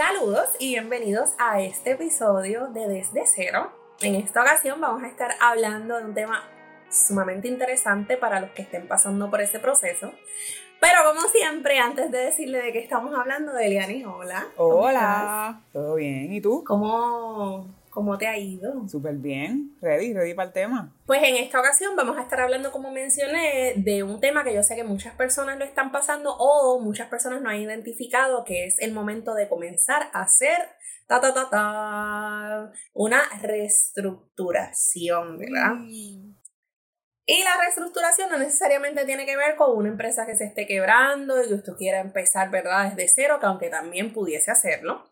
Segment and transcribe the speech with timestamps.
[0.00, 3.70] Saludos y bienvenidos a este episodio de Desde Cero.
[4.00, 6.42] En esta ocasión vamos a estar hablando de un tema
[6.88, 10.10] sumamente interesante para los que estén pasando por este proceso.
[10.80, 14.48] Pero como siempre, antes de decirle de qué estamos hablando, Eliani, hola.
[14.56, 16.32] Hola, ¿todo bien?
[16.32, 16.64] ¿Y tú?
[16.66, 18.88] ¿Cómo, ¿Cómo te ha ido?
[18.88, 20.96] Súper bien, ready, ready para el tema.
[21.06, 24.62] Pues en esta ocasión vamos a estar hablando, como mencioné, de un tema que yo
[24.62, 28.78] sé que muchas personas lo están pasando o muchas personas no han identificado, que es
[28.80, 30.56] el momento de comenzar a hacer
[31.08, 35.72] ta ta ta ta una reestructuración, ¿verdad?
[37.26, 41.42] Y la reestructuración no necesariamente tiene que ver con una empresa que se esté quebrando
[41.42, 45.09] y que usted quiera empezar, ¿verdad?, desde cero, que aunque también pudiese hacerlo.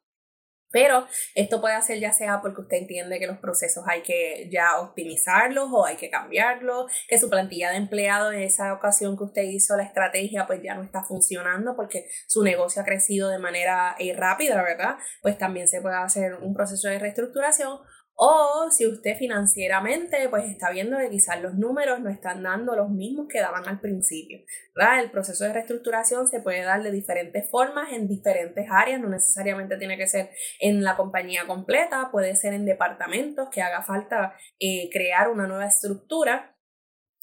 [0.71, 4.79] Pero esto puede hacer ya sea porque usted entiende que los procesos hay que ya
[4.81, 9.43] optimizarlos o hay que cambiarlos, que su plantilla de empleados en esa ocasión que usted
[9.43, 13.97] hizo la estrategia pues ya no está funcionando porque su negocio ha crecido de manera
[13.99, 14.97] eh, rápida, ¿verdad?
[15.23, 17.79] Pues también se puede hacer un proceso de reestructuración
[18.21, 22.91] o si usted financieramente pues está viendo que quizás los números no están dando los
[22.91, 24.41] mismos que daban al principio.
[24.75, 24.99] ¿verdad?
[25.05, 29.77] El proceso de reestructuración se puede dar de diferentes formas en diferentes áreas, no necesariamente
[29.77, 34.91] tiene que ser en la compañía completa, puede ser en departamentos que haga falta eh,
[34.93, 36.58] crear una nueva estructura.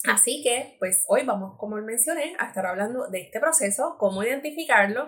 [0.08, 5.08] Así que, pues hoy vamos, como mencioné, a estar hablando de este proceso, cómo identificarlo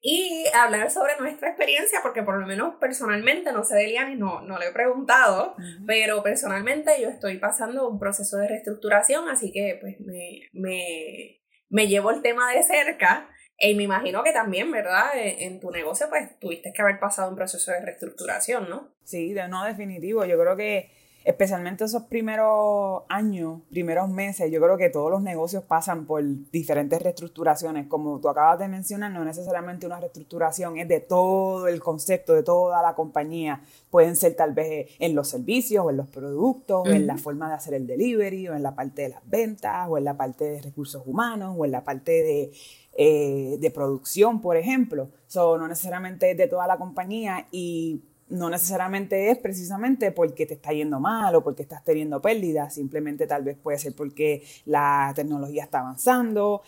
[0.00, 4.42] y hablar sobre nuestra experiencia, porque por lo menos personalmente, no sé de Liani, no,
[4.42, 9.78] no le he preguntado, pero personalmente yo estoy pasando un proceso de reestructuración, así que
[9.80, 13.30] pues me, me, me llevo el tema de cerca.
[13.58, 15.16] Y me imagino que también, ¿verdad?
[15.16, 18.94] E, en, tu negocio, pues tuviste que haber pasado un proceso de reestructuración, ¿no?
[19.02, 20.26] Sí, de, no, definitivo.
[20.26, 20.90] Yo creo que
[21.26, 26.22] especialmente esos primeros años, primeros meses, yo creo que todos los negocios pasan por
[26.52, 27.88] diferentes reestructuraciones.
[27.88, 32.44] Como tú acabas de mencionar, no necesariamente una reestructuración, es de todo el concepto, de
[32.44, 33.60] toda la compañía.
[33.90, 37.48] Pueden ser tal vez en los servicios o en los productos, o en la forma
[37.48, 40.44] de hacer el delivery, o en la parte de las ventas, o en la parte
[40.44, 42.52] de recursos humanos, o en la parte de
[42.98, 45.10] eh, de producción, por ejemplo.
[45.26, 50.54] So, no necesariamente es de toda la compañía y no necesariamente es precisamente porque te
[50.54, 55.12] está yendo mal o porque estás teniendo pérdidas, simplemente tal vez puede ser porque la
[55.14, 56.62] tecnología está avanzando.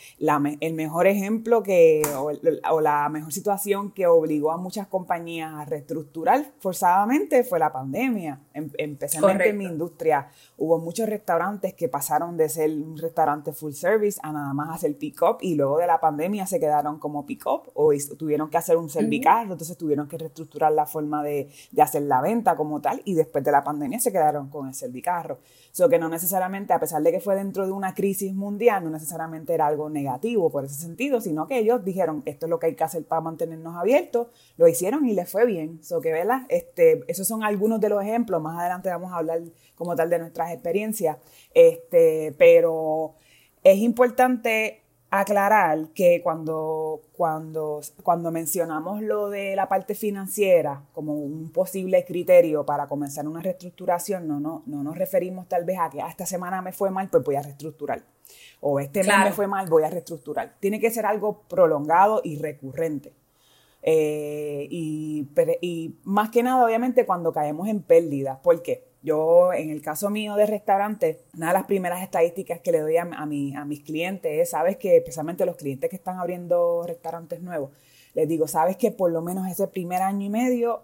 [0.61, 6.53] el mejor ejemplo que, o, la mejor situación que obligó a muchas compañías a reestructurar
[6.61, 10.29] forzadamente fue la pandemia, em, especialmente en mi industria.
[10.57, 14.97] Hubo muchos restaurantes que pasaron de ser un restaurante full service a nada más hacer
[14.97, 18.89] pick-up y luego de la pandemia se quedaron como pick-up o tuvieron que hacer un
[18.89, 23.14] servicarro, entonces tuvieron que reestructurar la forma de de, hacer la venta como tal y
[23.14, 25.38] después de la pandemia se quedaron con el servicarro.
[25.72, 28.91] So que no necesariamente, a pesar de que fue dentro de una crisis mundial, no
[28.91, 32.66] necesariamente era algo negativo por ese sentido, sino que ellos dijeron, esto es lo que
[32.66, 35.82] hay que hacer para mantenernos abiertos, lo hicieron y les fue bien.
[35.82, 36.42] So que, ¿verdad?
[36.48, 39.41] Este, esos son algunos de los ejemplos, más adelante vamos a hablar
[39.75, 41.19] como tal de nuestras experiencias,
[41.54, 43.15] este, pero
[43.62, 51.51] es importante aclarar que cuando, cuando, cuando mencionamos lo de la parte financiera como un
[51.51, 56.03] posible criterio para comenzar una reestructuración, no, no, no nos referimos tal vez a que
[56.03, 58.03] ah, esta semana me fue mal, pues voy a reestructurar.
[58.60, 60.57] O este mes me fue mal, voy a reestructurar.
[60.60, 63.15] Tiene que ser algo prolongado y recurrente.
[63.83, 65.28] Eh, y,
[65.63, 68.39] y más que nada, obviamente, cuando caemos en pérdidas.
[68.41, 68.88] ¿Por qué?
[69.03, 72.97] Yo, en el caso mío de restaurante, una de las primeras estadísticas que le doy
[72.97, 73.27] a, a, a
[73.65, 77.71] mis clientes es, sabes que especialmente los clientes que están abriendo restaurantes nuevos,
[78.15, 80.83] les digo, sabes que por lo menos ese primer año y medio,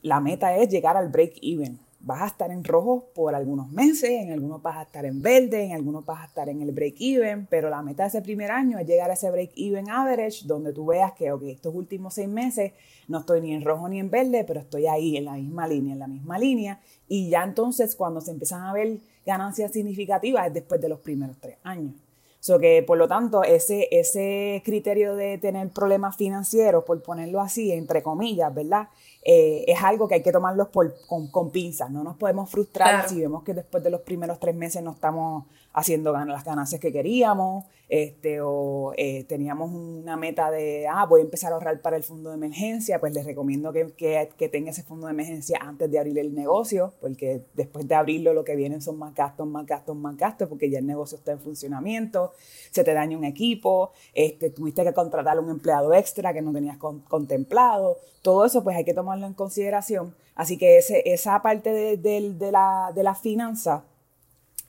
[0.00, 1.78] la meta es llegar al break even.
[2.04, 5.64] Vas a estar en rojo por algunos meses, en algunos vas a estar en verde,
[5.64, 8.78] en algunos vas a estar en el break-even, pero la meta de ese primer año
[8.78, 12.72] es llegar a ese break-even average donde tú veas que, ok, estos últimos seis meses
[13.08, 15.92] no estoy ni en rojo ni en verde, pero estoy ahí en la misma línea,
[15.92, 20.54] en la misma línea, y ya entonces cuando se empiezan a ver ganancias significativas es
[20.54, 21.94] después de los primeros tres años.
[22.40, 27.70] So que, por lo tanto, ese, ese criterio de tener problemas financieros, por ponerlo así,
[27.70, 28.88] entre comillas, ¿verdad?
[29.24, 31.90] Eh, es algo que hay que tomarlos con, pinzas.
[31.90, 35.44] No nos podemos frustrar si vemos que después de los primeros tres meses no estamos
[35.72, 41.24] haciendo las ganancias que queríamos, este, o eh, teníamos una meta de, ah, voy a
[41.24, 44.82] empezar a ahorrar para el fondo de emergencia, pues les recomiendo que, que, tenga ese
[44.82, 48.80] fondo de emergencia antes de abrir el negocio, porque después de abrirlo lo que vienen
[48.80, 52.32] son más gastos, más gastos, más gastos, porque ya el negocio está en funcionamiento,
[52.70, 56.78] se te daña un equipo, este, tuviste que contratar un empleado extra que no tenías
[56.78, 60.14] contemplado, todo eso pues hay que tomarlo en consideración.
[60.34, 63.84] Así que ese, esa parte de, de, la, de la finanza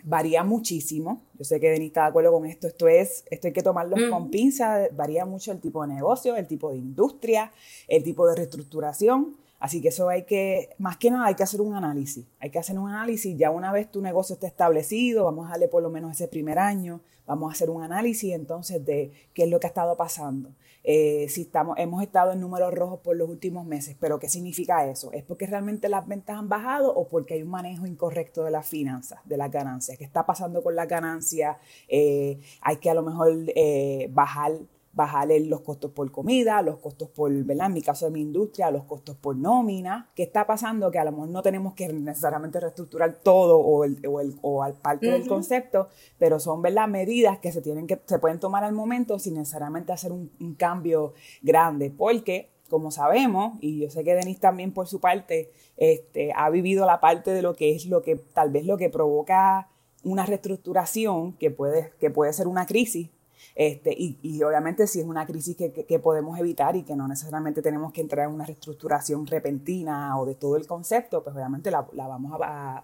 [0.03, 1.21] varía muchísimo.
[1.37, 2.67] Yo sé que Denis está de acuerdo con esto.
[2.67, 4.87] Esto es, esto hay que tomarlo con pinza.
[4.93, 7.51] Varía mucho el tipo de negocio, el tipo de industria,
[7.87, 9.35] el tipo de reestructuración.
[9.63, 12.25] Así que eso hay que, más que nada, hay que hacer un análisis.
[12.41, 13.37] Hay que hacer un análisis.
[13.37, 16.59] Ya una vez tu negocio esté establecido, vamos a darle por lo menos ese primer
[16.59, 20.49] año, vamos a hacer un análisis entonces de qué es lo que ha estado pasando.
[20.83, 24.85] Eh, si estamos, hemos estado en números rojos por los últimos meses, pero ¿qué significa
[24.85, 25.13] eso?
[25.13, 28.67] ¿Es porque realmente las ventas han bajado o porque hay un manejo incorrecto de las
[28.67, 29.97] finanzas, de las ganancias?
[29.97, 31.55] ¿Qué está pasando con las ganancias?
[31.87, 34.59] Eh, hay que a lo mejor eh, bajar
[34.93, 37.67] bajarle los costos por comida, los costos por, ¿verdad?
[37.67, 40.09] En mi caso de mi industria, los costos por nómina.
[40.15, 40.91] ¿Qué está pasando?
[40.91, 44.63] Que a lo mejor no tenemos que necesariamente reestructurar todo o, el, o, el, o
[44.63, 46.87] al parte del concepto, pero son, ¿verdad?
[46.87, 50.53] Medidas que se, tienen que se pueden tomar al momento sin necesariamente hacer un, un
[50.53, 56.31] cambio grande, porque como sabemos, y yo sé que Denis también por su parte este,
[56.35, 59.69] ha vivido la parte de lo que es lo que tal vez lo que provoca
[60.03, 63.09] una reestructuración que puede, que puede ser una crisis
[63.55, 67.93] este, y, obviamente si es una crisis que, podemos evitar y que no necesariamente tenemos
[67.93, 72.39] que entrar en una reestructuración repentina o de todo el concepto, pues obviamente la, vamos
[72.41, 72.83] a,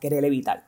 [0.00, 0.66] querer evitar.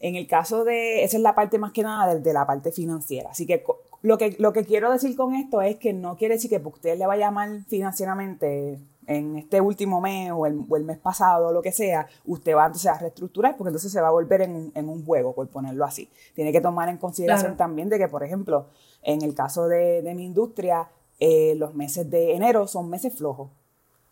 [0.00, 3.30] En el caso de, esa es la parte más que nada de, la parte financiera.
[3.30, 3.64] Así que
[4.02, 6.98] lo, que lo que quiero decir con esto es que no quiere decir que usted
[6.98, 11.72] le vaya mal financieramente en este último mes o el, mes pasado o lo que
[11.72, 15.34] sea, usted va entonces a reestructurar porque entonces se va a volver en, un juego,
[15.34, 16.08] por ponerlo así.
[16.34, 18.66] Tiene que tomar en consideración también de que, por ejemplo,
[19.02, 20.88] en el caso de, mi industria,
[21.18, 23.50] eh, los meses de enero son meses flojos.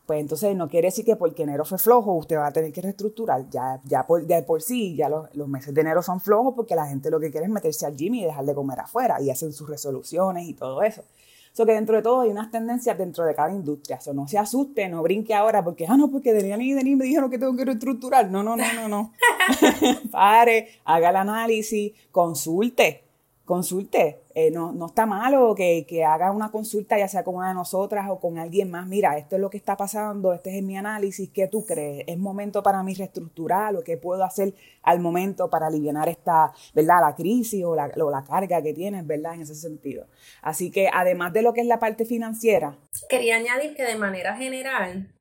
[0.07, 2.83] Pues entonces no quiere decir que porque enero fue flojo usted va a tener que
[2.83, 3.49] reestructurar.
[3.49, 6.75] Ya, ya por, de por sí, ya los, los, meses de enero son flojos porque
[6.75, 9.31] la gente lo que quiere es meterse al gym y dejar de comer afuera y
[9.31, 11.05] hacen sus resoluciones y todo eso.
[11.53, 14.01] So que dentro de todo hay unas tendencias dentro de cada industria.
[14.01, 17.05] So no se asuste, no brinque ahora porque, ah, no, porque Daniel y Denis me
[17.05, 18.31] dijeron que tengo que reestructurar.
[18.31, 19.13] No, no, no, no, no.
[20.11, 23.05] Pare, haga el análisis, consulte
[23.51, 24.21] consulte.
[24.35, 27.55] Eh, no, no, está malo que, que, haga una consulta, ya sea con una de
[27.55, 28.87] nosotras o con alguien más.
[28.87, 31.31] Mira, esto es lo que está pasando, este es mi análisis.
[31.31, 32.05] ¿Qué tú crees?
[32.07, 33.75] ¿Es momento para mí reestructurar?
[33.75, 37.01] ¿O qué puedo hacer al momento para aliviar esta, ¿verdad?
[37.01, 39.35] La crisis o la, o la carga que tienes, ¿verdad?
[39.35, 40.07] En ese sentido.
[40.43, 42.77] Así que además de lo que es la parte financiera.
[43.09, 45.13] Quería añadir que de manera general,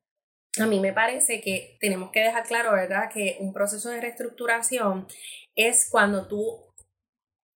[0.58, 3.10] a mí me parece que tenemos que dejar claro, ¿verdad?
[3.12, 5.06] Que un proceso de reestructuración
[5.56, 6.69] es cuando tú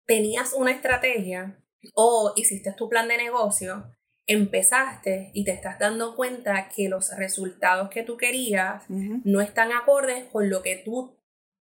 [0.07, 1.59] tenías una estrategia
[1.95, 3.91] o hiciste tu plan de negocio,
[4.27, 10.25] empezaste y te estás dando cuenta que los resultados que tú querías no están acordes
[10.31, 11.19] con lo que tú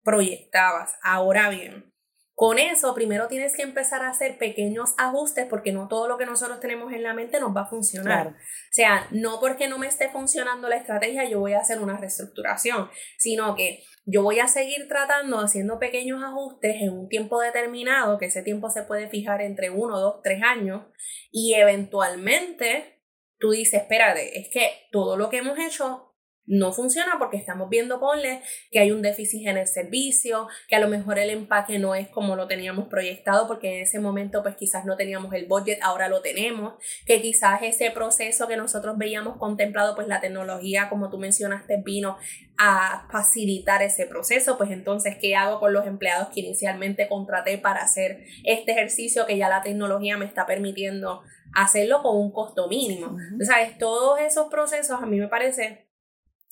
[0.03, 0.95] proyectabas.
[1.01, 1.93] Ahora bien,
[2.35, 6.25] con eso, primero tienes que empezar a hacer pequeños ajustes porque no todo lo que
[6.25, 8.29] nosotros tenemos en la mente nos va a funcionar.
[8.29, 8.33] O
[8.71, 12.89] sea, no porque no me esté funcionando la estrategia yo voy a hacer una reestructuración,
[13.17, 18.25] sino que yo voy a seguir tratando, haciendo pequeños ajustes en un tiempo determinado, que
[18.25, 20.83] ese tiempo se puede fijar entre uno, dos, tres años,
[21.31, 23.01] y eventualmente
[23.39, 26.12] tú dices, espérate, es que todo lo que hemos hecho
[26.45, 30.79] no funciona porque estamos viendo, ponle, que hay un déficit en el servicio, que a
[30.79, 34.55] lo mejor el empaque no es como lo teníamos proyectado porque en ese momento pues
[34.55, 36.73] quizás no teníamos el budget, ahora lo tenemos,
[37.05, 42.17] que quizás ese proceso que nosotros veíamos contemplado pues la tecnología como tú mencionaste vino
[42.57, 47.81] a facilitar ese proceso, pues entonces, ¿qué hago con los empleados que inicialmente contraté para
[47.81, 51.23] hacer este ejercicio que ya la tecnología me está permitiendo
[51.55, 53.17] hacerlo con un costo mínimo?
[53.41, 53.77] ¿Sabes?
[53.77, 55.82] Todos esos procesos a mí me parece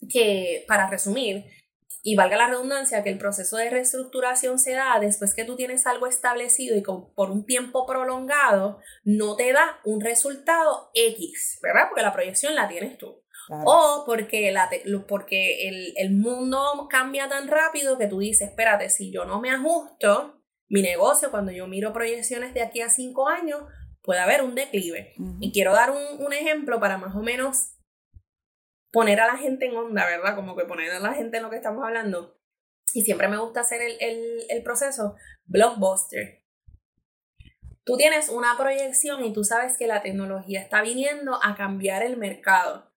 [0.09, 1.45] que, para resumir,
[2.03, 5.85] Y valga la redundancia que el proceso de reestructuración se da después que tú tienes
[5.85, 11.89] algo establecido y por un tiempo prolongado no te da un resultado X, ¿verdad?
[11.89, 13.21] Porque la proyección la tienes tú.
[13.65, 14.69] O porque, la
[15.07, 19.51] porque el, el mundo cambia tan rápido que tú dices, espérate, si yo no me
[19.51, 23.61] ajusto, mi negocio, cuando yo miro proyecciones de aquí a cinco años,
[24.03, 25.13] puede haber un declive.
[25.41, 27.73] Y quiero dar un, un, ejemplo para más o menos
[28.91, 30.35] poner a la gente en onda, ¿verdad?
[30.35, 32.37] Como que poner a la gente en lo que estamos hablando.
[32.93, 36.43] Y siempre me gusta hacer el, el, el proceso blockbuster.
[37.83, 42.17] Tú tienes una proyección y tú sabes que la tecnología está viniendo a cambiar el
[42.17, 42.91] mercado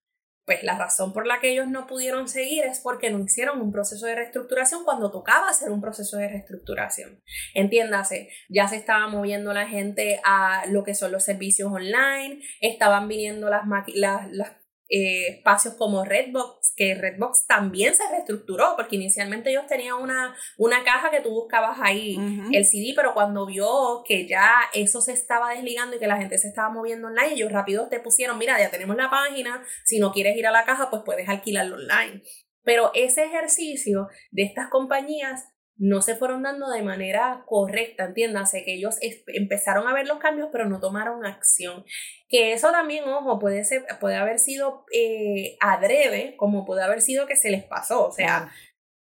[0.45, 3.71] pues la razón por la que ellos no pudieron seguir es porque no hicieron un
[3.71, 7.23] proceso de reestructuración cuando tocaba hacer un proceso de reestructuración.
[7.55, 13.07] Entiéndase, ya se estaba moviendo la gente a lo que son los servicios online, estaban
[13.07, 13.63] viniendo las,
[13.95, 14.51] las, las
[14.87, 20.83] eh, espacios como Redbox, que Redbox también se reestructuró, porque inicialmente ellos tenían una, una
[20.83, 22.17] caja que tú buscabas ahí,
[22.51, 26.37] el CD, pero cuando vio que ya eso se estaba desligando y que la gente
[26.37, 30.11] se estaba moviendo online, ellos rápido te pusieron, mira, ya tenemos la página, si no
[30.11, 32.21] quieres ir a la caja, pues puedes alquilarlo online.
[32.63, 35.45] Pero ese ejercicio de estas compañías
[35.77, 38.95] no se fueron dando de manera correcta, entiéndase, que ellos
[39.27, 41.83] empezaron a ver los cambios pero no tomaron acción.
[42.29, 47.27] Que eso también, ojo, puede, ser, puede haber sido eh, adrede, como puede haber sido
[47.27, 48.51] que se les pasó, o sea,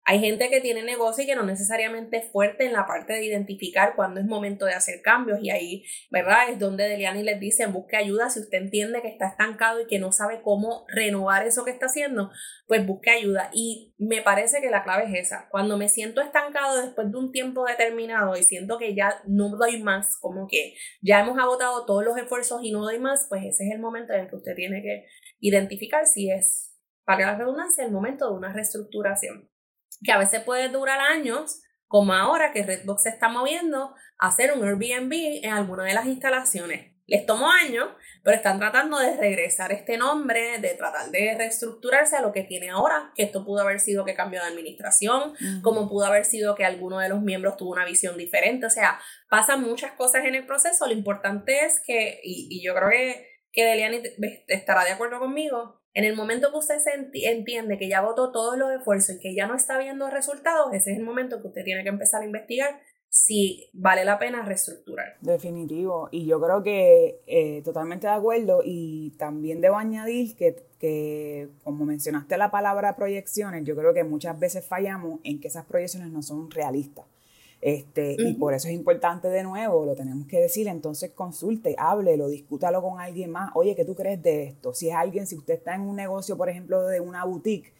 [0.06, 3.24] hay gente que tiene negocio y que no necesariamente es fuerte en la parte de
[3.24, 6.50] identificar cuándo es momento de hacer cambios y ahí, ¿verdad?
[6.50, 9.98] Es donde Deliani les dice, busque ayuda si usted entiende que está estancado y que
[9.98, 12.30] no sabe cómo renovar eso que está haciendo,
[12.66, 13.48] pues busque ayuda.
[13.54, 15.48] Y me parece que la clave es esa.
[15.50, 19.82] Cuando me siento estancado después de un tiempo determinado y siento que ya no doy
[19.82, 23.64] más, como que ya hemos agotado todos los esfuerzos y no doy más, pues ese
[23.64, 25.06] es el momento en el que usted tiene que
[25.40, 26.74] identificar si es,
[27.06, 29.53] para la redundancia, el momento de una reestructuración
[30.02, 34.52] que a veces puede durar años, como ahora que Redbox se está moviendo a hacer
[34.52, 36.94] un Airbnb en alguna de las instalaciones.
[37.06, 37.88] Les tomó años,
[38.22, 42.70] pero están tratando de regresar este nombre, de tratar de reestructurarse a lo que tiene
[42.70, 46.64] ahora, que esto pudo haber sido que cambió de administración, como pudo haber sido que
[46.64, 48.98] alguno de los miembros tuvo una visión diferente, o sea,
[49.28, 53.64] pasan muchas cosas en el proceso, lo importante es que, y, yo creo que, que
[53.66, 54.00] Deliani
[54.48, 58.58] estará de acuerdo conmigo, en el momento que usted se entiende que ya agotó todos
[58.58, 61.64] los esfuerzos y que ya no está viendo resultados, ese es el momento que usted
[61.64, 62.80] tiene que empezar a investigar
[63.14, 65.16] si vale la pena reestructurar.
[65.20, 66.08] Definitivo.
[66.10, 68.62] Y yo creo que eh, totalmente de acuerdo.
[68.64, 74.36] Y también debo añadir que, que, como mencionaste la palabra proyecciones, yo creo que muchas
[74.36, 77.06] veces fallamos en que esas proyecciones no son realistas.
[77.64, 82.28] Este, Y por eso es importante de nuevo, lo tenemos que decir, entonces consulte, háblelo,
[82.28, 83.52] discútalo con alguien más.
[83.54, 84.74] Oye, ¿qué tú crees de esto?
[84.74, 87.72] Si es alguien, si usted está en un negocio, por ejemplo, de una boutique,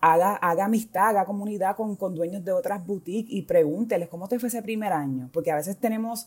[0.00, 4.40] haga, haga amistad, haga comunidad con, con dueños de otras boutiques y pregúnteles cómo te
[4.40, 5.30] fue ese primer año.
[5.32, 6.26] Porque a veces tenemos,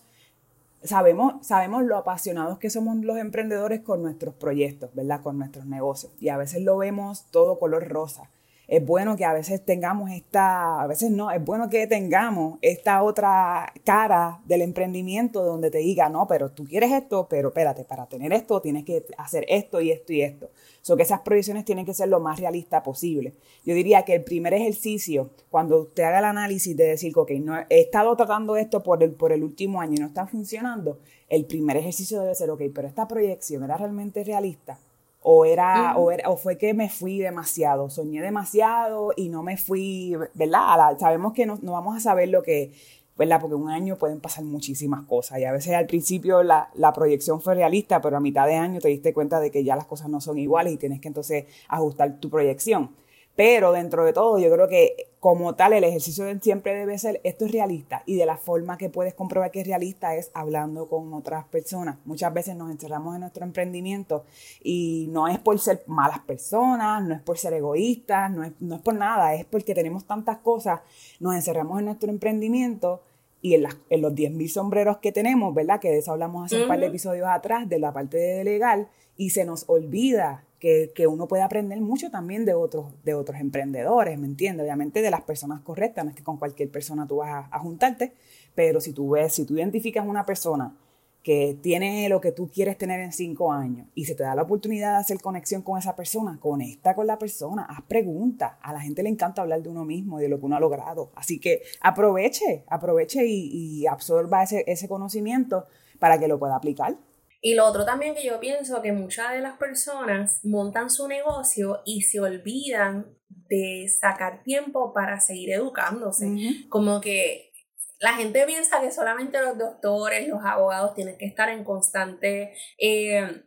[0.81, 5.21] sabemos, sabemos lo apasionados que somos los emprendedores con nuestros proyectos, ¿verdad?
[5.21, 6.13] Con nuestros negocios.
[6.21, 8.29] Y a veces lo vemos todo color rosa
[8.73, 13.03] es bueno que a veces tengamos esta, a veces no, es bueno que tengamos esta
[13.03, 18.07] otra cara del emprendimiento donde te diga, no, pero tú quieres esto, pero espérate, para
[18.07, 20.49] tener esto tienes que hacer esto y esto y esto.
[20.81, 23.35] So que esas proyecciones tienen que ser lo más realista posible.
[23.63, 27.55] Yo diría que el primer ejercicio, cuando usted haga el análisis de decir, ok, no,
[27.69, 30.97] he estado tratando esto por el, por el último año y no está funcionando,
[31.29, 34.79] el primer ejercicio debe ser, ok, pero esta proyección era realmente realista
[35.23, 39.57] o era, o era, o fue que me fui demasiado, soñé demasiado y no me
[39.57, 40.97] fui, ¿verdad?
[40.99, 42.73] sabemos que no, no, vamos a saber lo que,
[43.17, 43.39] ¿verdad?
[43.39, 47.41] Porque un año pueden pasar muchísimas cosas y a veces al principio la, la, proyección
[47.41, 50.09] fue realista, pero a mitad de año te diste cuenta de que ya las cosas
[50.09, 52.91] no son iguales y tienes que entonces ajustar tu proyección.
[53.35, 57.45] Pero dentro de todo, yo creo que como tal el ejercicio siempre debe ser, esto
[57.45, 61.13] es realista y de la forma que puedes comprobar que es realista es hablando con
[61.13, 61.97] otras personas.
[62.05, 64.25] Muchas veces nos encerramos en nuestro emprendimiento
[64.61, 68.75] y no es por ser malas personas, no es por ser egoístas, no es, no
[68.75, 70.81] es por nada, es porque tenemos tantas cosas,
[71.19, 73.01] nos encerramos en nuestro emprendimiento
[73.41, 75.79] y en, en los 10.000 sombreros que tenemos, ¿verdad?
[75.79, 78.89] Que de eso hablamos hace un par de episodios atrás, de la parte de legal,
[79.17, 84.17] y se nos olvida que, uno puede aprender mucho también de otros, de otros emprendedores,
[84.17, 84.63] ¿me entiendes?
[84.63, 88.13] Obviamente de las personas correctas, no es que con cualquier persona tú vas a, juntarte,
[88.55, 90.73] pero si tú ves, si tú identificas una persona
[91.21, 94.43] que tiene lo que tú quieres tener en cinco años y se te da la
[94.43, 98.53] oportunidad de hacer conexión con esa persona, conecta con la persona, haz preguntas.
[98.61, 100.59] A la gente le encanta hablar de uno mismo y de lo que uno ha
[100.61, 101.11] logrado.
[101.15, 105.65] Así que aproveche, aproveche y, y absorba ese, ese conocimiento
[105.99, 106.97] para que lo pueda aplicar.
[107.45, 111.81] Y lo otro también que yo pienso que muchas de las personas montan su negocio
[111.85, 116.25] y se olvidan de sacar tiempo para seguir educándose.
[116.69, 117.51] Como que
[117.99, 123.43] la gente piensa que solamente los doctores, los abogados tienen que estar en constante eh,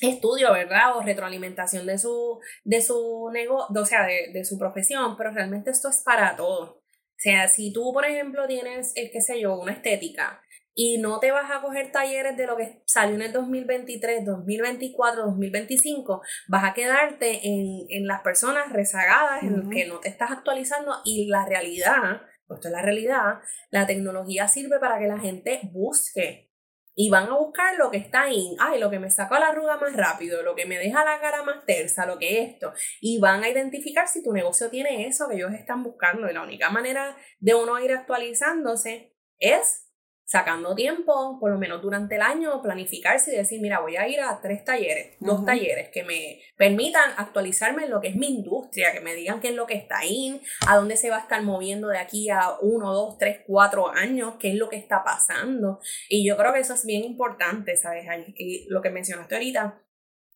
[0.00, 0.96] estudio, ¿verdad?
[0.96, 5.70] O retroalimentación de su, de su negocio, o sea, de, de, su profesión, pero realmente
[5.70, 6.78] esto es para todo.
[6.80, 10.42] O sea, si tú, por ejemplo, tienes, eh, qué sé yo, una estética
[10.80, 15.24] y no te vas a coger talleres de lo que salió en el 2023, 2024,
[15.24, 20.92] 2025, vas a quedarte en, en las personas rezagadas, en que no te estás actualizando
[21.04, 26.52] y la realidad, esto es la realidad, la tecnología sirve para que la gente busque
[26.94, 29.78] y van a buscar lo que está ahí, ay, lo que me sacó la arruga
[29.78, 33.42] más rápido, lo que me deja la cara más tersa, lo que esto, y van
[33.42, 36.30] a identificar si tu negocio tiene eso que ellos están buscando.
[36.30, 39.87] Y la única manera de uno ir actualizándose es
[40.28, 44.20] sacando tiempo, por lo menos durante el año, planificarse y decir, mira, voy a ir
[44.20, 48.92] a tres talleres, dos talleres que me permitan actualizarme en lo que es mi industria,
[48.92, 51.42] que me digan qué es lo que está ahí, a dónde se va a estar
[51.42, 55.80] moviendo de aquí a uno, dos, tres, cuatro años, qué es lo que está pasando.
[56.10, 58.04] Y yo creo que eso es bien importante, ¿sabes?
[58.36, 59.82] Y lo que mencionaste ahorita,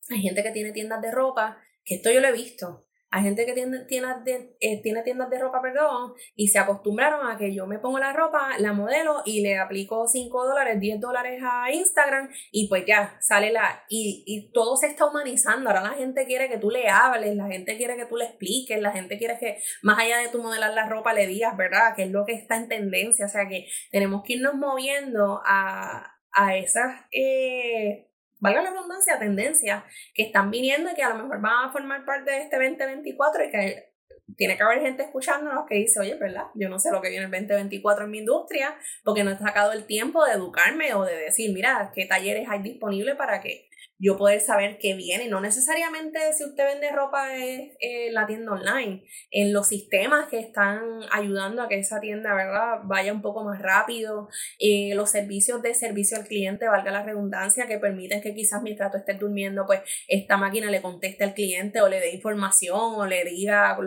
[0.09, 3.45] hay gente que tiene tiendas de ropa, que esto yo lo he visto, hay gente
[3.45, 7.55] que tiene tiendas de, eh, tiene tiendas de ropa, perdón, y se acostumbraron a que
[7.55, 11.71] yo me pongo la ropa, la modelo y le aplico 5 dólares, 10 dólares a
[11.71, 13.85] Instagram y pues ya sale la...
[13.91, 15.69] Y, y todo se está humanizando.
[15.69, 18.81] Ahora la gente quiere que tú le hables, la gente quiere que tú le expliques,
[18.81, 21.95] la gente quiere que más allá de tu modelar la ropa le digas, ¿verdad?
[21.95, 23.27] Que es lo que está en tendencia.
[23.27, 27.05] O sea que tenemos que irnos moviendo a, a esas...
[27.13, 28.09] Eh,
[28.43, 32.05] valga la redundancia, tendencias que están viniendo y que a lo mejor van a formar
[32.05, 33.93] parte de este 2024 y que
[34.37, 36.47] tiene que haber gente escuchándonos que dice, oye, ¿verdad?
[36.55, 39.73] Yo no sé lo que viene el 2024 en mi industria porque no he sacado
[39.73, 43.69] el tiempo de educarme o de decir, mira, qué talleres hay disponibles para que
[44.03, 45.29] yo poder saber qué viene.
[45.29, 47.71] No necesariamente si usted vende ropa es
[48.11, 50.81] la tienda online, en los sistemas que están
[51.13, 54.29] ayudando a que esa tienda, ¿verdad?, vaya un poco más rápido,
[54.59, 58.91] eh, los servicios de servicio al cliente, valga la redundancia, que permiten que quizás mientras
[58.91, 63.07] tú estés durmiendo, pues esta máquina le conteste al cliente o le dé información o
[63.07, 63.79] le diga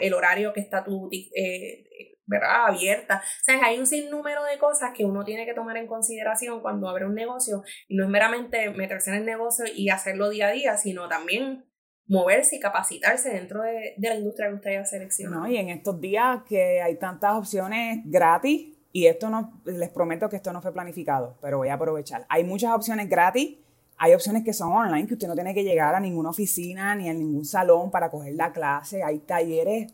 [0.00, 1.08] el horario que está tu...
[1.12, 1.84] Eh,
[2.44, 3.22] abierta.
[3.22, 6.88] O sea, hay un sinnúmero de cosas que uno tiene que tomar en consideración cuando
[6.88, 10.52] abre un negocio y no es meramente meterse en el negocio y hacerlo día a
[10.52, 11.64] día, sino también
[12.06, 15.42] moverse y capacitarse dentro de, la industria que usted haya seleccionado.
[15.42, 20.28] No, y en estos días que hay tantas opciones gratis, y esto no, les prometo
[20.28, 22.26] que esto no fue planificado, pero voy a aprovechar.
[22.28, 23.56] Hay muchas opciones gratis,
[23.96, 27.08] hay opciones que son online, que usted no tiene que llegar a ninguna oficina ni
[27.08, 29.92] a ningún salón para coger la clase, hay talleres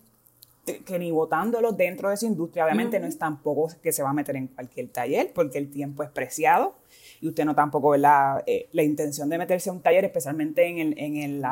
[0.84, 4.12] que ni votándolos dentro de esa industria, obviamente no es tampoco que se va a
[4.12, 6.76] meter en cualquier taller, porque el tiempo es preciado
[7.20, 10.66] y usted no tampoco ve la, eh, la intención de meterse a un taller, especialmente
[10.66, 11.44] en el, en el,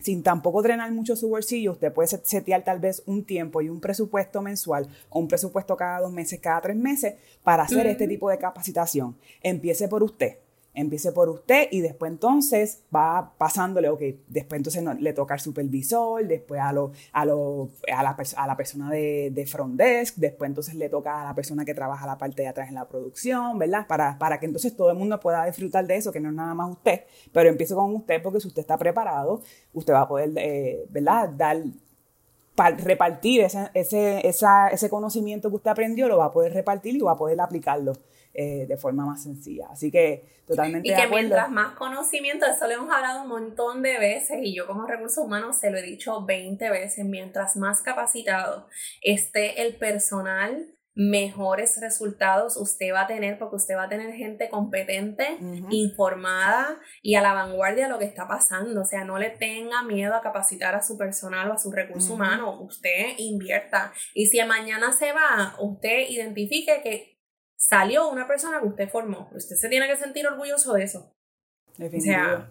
[0.00, 3.80] sin tampoco drenar mucho su bolsillo, usted puede setear tal vez un tiempo y un
[3.80, 8.30] presupuesto mensual o un presupuesto cada dos meses, cada tres meses para hacer este tipo
[8.30, 9.16] de capacitación.
[9.42, 10.38] Empiece por usted
[10.80, 16.24] empiece por usted y después entonces va pasándole, ok, después entonces le toca al supervisor,
[16.24, 20.88] después a, lo, a, lo, a, la, persona de, de, front desk, después entonces le
[20.88, 23.86] toca a la persona que trabaja la parte de atrás en la producción, ¿verdad?
[23.88, 26.54] Para, para que entonces todo el mundo pueda disfrutar de eso, que no es nada
[26.54, 30.30] más usted, pero empiece con usted porque si usted está preparado, usted va a poder,
[30.36, 31.28] eh, ¿verdad?
[31.30, 31.58] Dar
[32.78, 37.12] repartir ese, ese, ese conocimiento que usted aprendió, lo va a poder repartir y va
[37.12, 37.92] a poder aplicarlo
[38.34, 39.68] eh, de forma más sencilla.
[39.70, 40.88] Así que totalmente.
[40.88, 44.66] Y que mientras más conocimiento, eso lo hemos hablado un montón de veces y yo
[44.66, 48.68] como recursos humanos se lo he dicho 20 veces, mientras más capacitado
[49.02, 54.48] esté el personal mejores resultados usted va a tener porque usted va a tener gente
[54.48, 55.38] competente,
[55.70, 58.80] informada y a la vanguardia de lo que está pasando.
[58.80, 62.14] O sea, no le tenga miedo a capacitar a su personal o a su recurso
[62.14, 62.60] humano.
[62.60, 63.92] Usted invierta.
[64.12, 67.17] Y si mañana se va, usted identifique que
[67.68, 69.28] salió una persona que usted formó.
[69.34, 71.12] Usted se tiene que sentir orgulloso de eso.
[71.78, 72.48] O sea,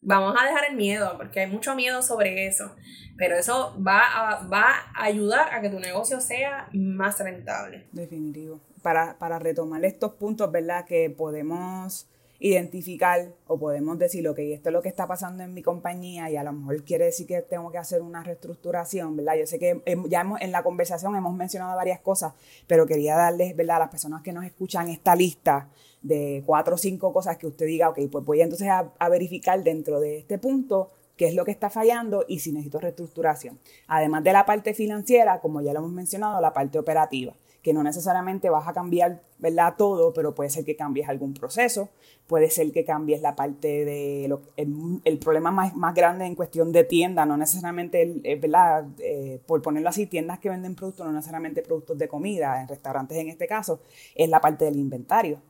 [0.00, 2.74] vamos a dejar el miedo, porque hay mucho miedo sobre eso,
[3.18, 7.88] pero eso va a, va a ayudar a que tu negocio sea más rentable.
[7.92, 8.60] Definitivo.
[8.80, 10.86] Para, para retomar estos puntos, ¿verdad?
[10.86, 12.08] Que podemos
[12.40, 16.36] identificar o podemos decir, ok, esto es lo que está pasando en mi compañía y
[16.36, 19.34] a lo mejor quiere decir que tengo que hacer una reestructuración, ¿verdad?
[19.38, 22.32] Yo sé que ya hemos, en la conversación hemos mencionado varias cosas,
[22.66, 23.76] pero quería darles, ¿verdad?
[23.76, 25.68] A las personas que nos escuchan esta lista
[26.00, 29.62] de cuatro o cinco cosas que usted diga, ok, pues voy entonces a, a verificar
[29.62, 33.58] dentro de este punto qué es lo que está fallando y si necesito reestructuración.
[33.86, 37.82] Además de la parte financiera, como ya lo hemos mencionado, la parte operativa que no
[37.82, 39.74] necesariamente vas a cambiar, ¿verdad?
[39.76, 41.90] Todo, pero puede ser que cambies algún proceso,
[42.26, 46.72] puede ser que cambies la parte de lo, el, problema más, más, grande en cuestión
[46.72, 48.86] de tienda, no necesariamente, eh, ¿verdad?
[48.98, 53.18] Eh, por ponerlo así, tiendas que venden productos, no necesariamente productos de comida, en restaurantes
[53.18, 53.80] en este caso,
[54.14, 55.40] es la parte del inventario.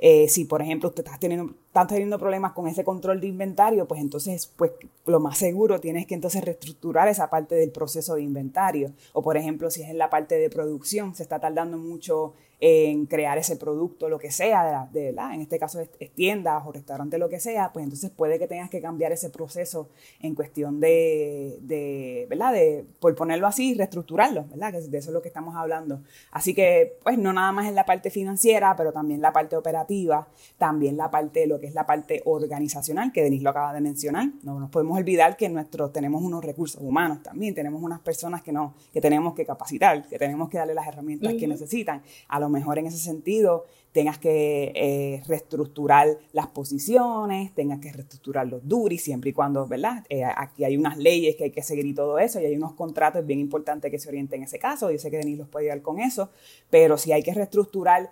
[0.00, 3.88] Eh, si, por ejemplo, usted está teniendo, está teniendo problemas con ese control de inventario,
[3.88, 4.70] pues entonces, pues
[5.06, 8.92] lo más seguro tienes que entonces reestructurar esa parte del proceso de inventario.
[9.12, 13.06] O, por ejemplo, si es en la parte de producción, se está tardando mucho en
[13.06, 17.18] crear ese producto, lo que sea, de, verdad, en este caso es, tiendas o restaurantes,
[17.20, 19.88] lo que sea, pues entonces puede que tengas que cambiar ese proceso
[20.20, 22.52] en cuestión de, de, ¿verdad?
[22.52, 24.72] De, por ponerlo así, reestructurarlo, ¿verdad?
[24.72, 26.02] Que de eso es lo que estamos hablando.
[26.32, 30.26] Así que, pues no nada más en la parte financiera, pero también la parte operativa,
[30.56, 34.30] también la parte, lo que es la parte organizacional, que Denis lo acaba de mencionar.
[34.42, 38.50] No nos podemos olvidar que nosotros tenemos unos recursos humanos también, tenemos unas personas que,
[38.50, 42.02] no, que tenemos que capacitar, que tenemos que darle las herramientas que necesitan.
[42.28, 48.46] A lo mejor en ese sentido tengas que eh, reestructurar las posiciones, tengas que reestructurar
[48.46, 50.04] los duris, siempre y cuando, ¿verdad?
[50.08, 52.74] Eh, aquí hay unas leyes que hay que seguir y todo eso, y hay unos
[52.74, 54.90] contratos bien importantes que se orienten en ese caso.
[54.90, 56.30] Yo sé que Denis los puede ayudar con eso,
[56.70, 58.10] pero si hay que reestructurar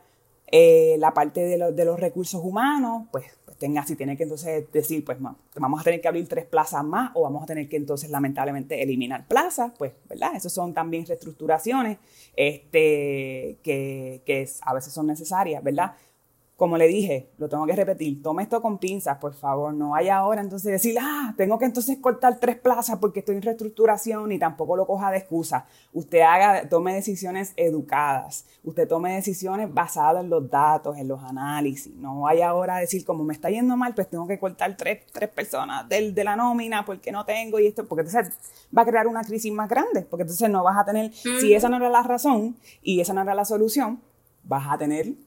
[0.49, 3.27] eh, la parte de, de, los recursos humanos, pues,
[3.59, 7.11] tenga, si tiene que entonces decir, pues vamos a tener que abrir tres plazas más
[7.15, 10.35] o vamos a tener que entonces lamentablemente eliminar plazas, pues, ¿verdad?
[10.35, 11.99] Esas son también reestructuraciones
[12.35, 15.95] este, que, que a veces son necesarias, ¿verdad?
[16.57, 20.17] Como le dije, lo tengo que repetir, tome esto con pinzas, por favor, no vaya
[20.17, 24.39] ahora entonces decir, ah, tengo que entonces cortar tres plazas porque estoy en reestructuración y
[24.39, 25.67] tampoco lo coja de excusa.
[25.93, 31.95] Usted haga, tome decisiones educadas, usted tome decisiones basadas en los datos, en los análisis,
[31.95, 35.05] no vaya ahora a decir, como me está yendo mal, pues tengo que cortar tres,
[35.13, 38.33] tres personas del, de la nómina porque no tengo y esto, porque entonces
[38.77, 41.69] va a crear una crisis más grande, porque entonces no vas a tener, si esa
[41.69, 44.01] no era la razón y esa no era la solución,
[44.43, 45.26] vas a tener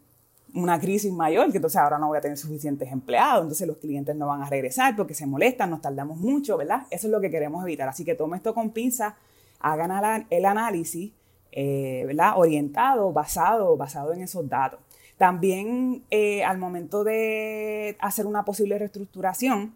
[0.53, 4.15] una crisis mayor, que entonces ahora no voy a tener suficientes empleados, entonces los clientes
[4.15, 6.87] no van a regresar porque se molestan, nos tardamos mucho, ¿verdad?
[6.89, 7.87] Eso es lo que queremos evitar.
[7.87, 9.15] Así que tome esto con pinza,
[9.59, 11.11] hagan el análisis,
[11.51, 12.33] eh, ¿verdad?
[12.37, 14.79] Orientado, basado, basado en esos datos.
[15.17, 19.75] También eh, al momento de hacer una posible reestructuración,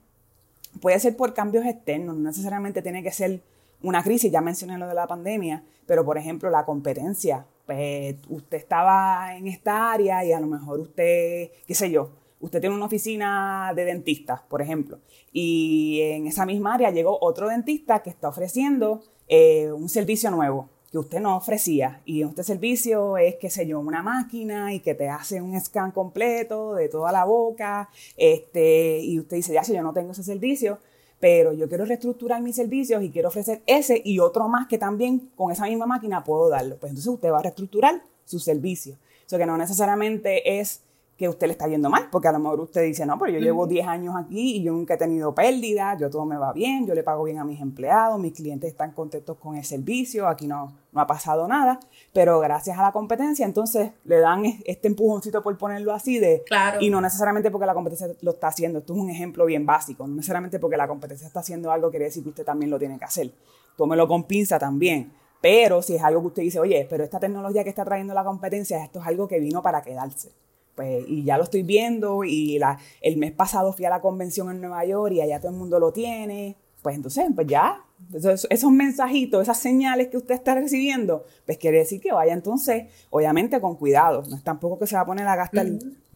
[0.82, 3.42] puede ser por cambios externos, no necesariamente tiene que ser
[3.82, 8.58] una crisis, ya mencioné lo de la pandemia, pero por ejemplo la competencia, pues usted
[8.58, 12.86] estaba en esta área y a lo mejor usted, qué sé yo, usted tiene una
[12.86, 15.00] oficina de dentistas, por ejemplo,
[15.32, 20.70] y en esa misma área llegó otro dentista que está ofreciendo eh, un servicio nuevo
[20.94, 22.04] que usted no ofrecía.
[22.06, 25.92] Y este servicio es, qué sé yo, una máquina y que te hace un scan
[25.92, 30.24] completo de toda la boca, este, y usted dice, ya si yo no tengo ese
[30.24, 30.78] servicio,
[31.24, 35.32] pero yo quiero reestructurar mis servicios y quiero ofrecer ese y otro más que también
[35.38, 36.76] con esa misma máquina puedo darlo.
[36.76, 38.98] Pues entonces usted va a reestructurar su servicio.
[39.26, 40.82] Eso que no necesariamente es
[41.18, 43.40] que usted le está yendo mal, porque a lo mejor usted dice, no, pero yo
[43.40, 46.88] llevo 10 años aquí y yo nunca he tenido pérdida, yo todo me va bien,
[46.88, 50.48] yo le pago bien a mis empleados, mis clientes están contentos con el servicio, aquí
[50.48, 51.80] no, no ha pasado nada,
[52.14, 56.82] pero gracias a la competencia, entonces le dan este empujoncito por ponerlo así de, claro.
[56.82, 60.08] y no necesariamente porque la competencia lo está haciendo, esto es un ejemplo bien básico,
[60.08, 62.98] no necesariamente porque la competencia está haciendo algo quiere decir que usted también lo tiene
[62.98, 63.32] que hacer,
[63.78, 67.64] tómelo con pinza también, pero si es algo que usted dice, oye, pero esta tecnología
[67.64, 70.32] que está trayendo la competencia, esto es algo que vino para quedarse
[70.76, 74.50] pues, y ya lo estoy viendo y la, el mes pasado fui a la convención
[74.50, 76.58] en Nueva York y allá todo el mundo lo tiene.
[76.82, 77.84] pues entonces, pues ya,
[78.14, 82.86] esos, esos, mensajitos, esas señales que usted está recibiendo, pues quiere decir que vaya entonces,
[83.10, 85.68] obviamente con cuidado, no es tampoco que se va a poner a gastar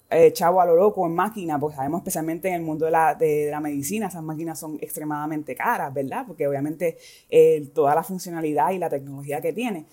[0.10, 3.14] eh, chavo a lo loco en máquina, porque sabemos especialmente en el mundo de la,
[3.14, 6.24] de, la medicina, esas máquinas son extremadamente caras, ¿verdad?
[6.26, 6.98] Porque obviamente
[7.30, 9.86] eh, toda la funcionalidad y la tecnología que tiene.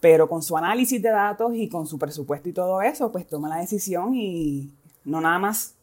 [0.00, 3.48] Pero con su análisis de datos y con su presupuesto y todo eso, pues toma
[3.48, 4.70] la decisión y
[5.04, 5.74] no nada más,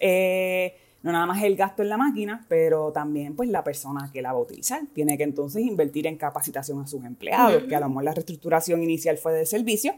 [0.00, 4.22] eh, no nada más el gasto en la máquina, pero también pues la persona que
[4.22, 4.80] la va a utilizar.
[4.94, 8.82] Tiene que entonces invertir en capacitación a sus empleados, que a lo mejor la reestructuración
[8.82, 9.94] inicial fue de servicio,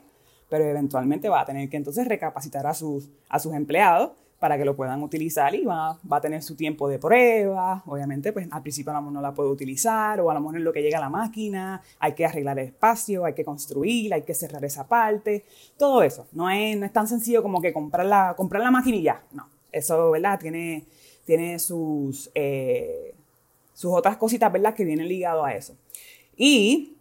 [0.48, 4.12] pero eventualmente va a tener que entonces recapacitar a sus, a sus empleados
[4.44, 7.82] para que lo puedan utilizar y va, va, a tener su tiempo de prueba.
[7.86, 10.58] Obviamente, pues al principio a lo mejor no la puede utilizar o a lo mejor
[10.58, 14.20] en lo que llega la máquina hay que arreglar el espacio, hay que construir, hay
[14.20, 15.46] que cerrar esa parte,
[15.78, 16.26] todo eso.
[16.32, 19.24] No es, no es tan sencillo como que comprar la, comprar la máquina y ya.
[19.32, 20.38] No, eso, ¿verdad?
[20.38, 20.84] Tiene,
[21.24, 23.14] tiene sus, eh,
[23.72, 24.74] sus otras cositas, ¿verdad?
[24.74, 25.74] Que vienen ligadas a eso.
[26.36, 26.93] Y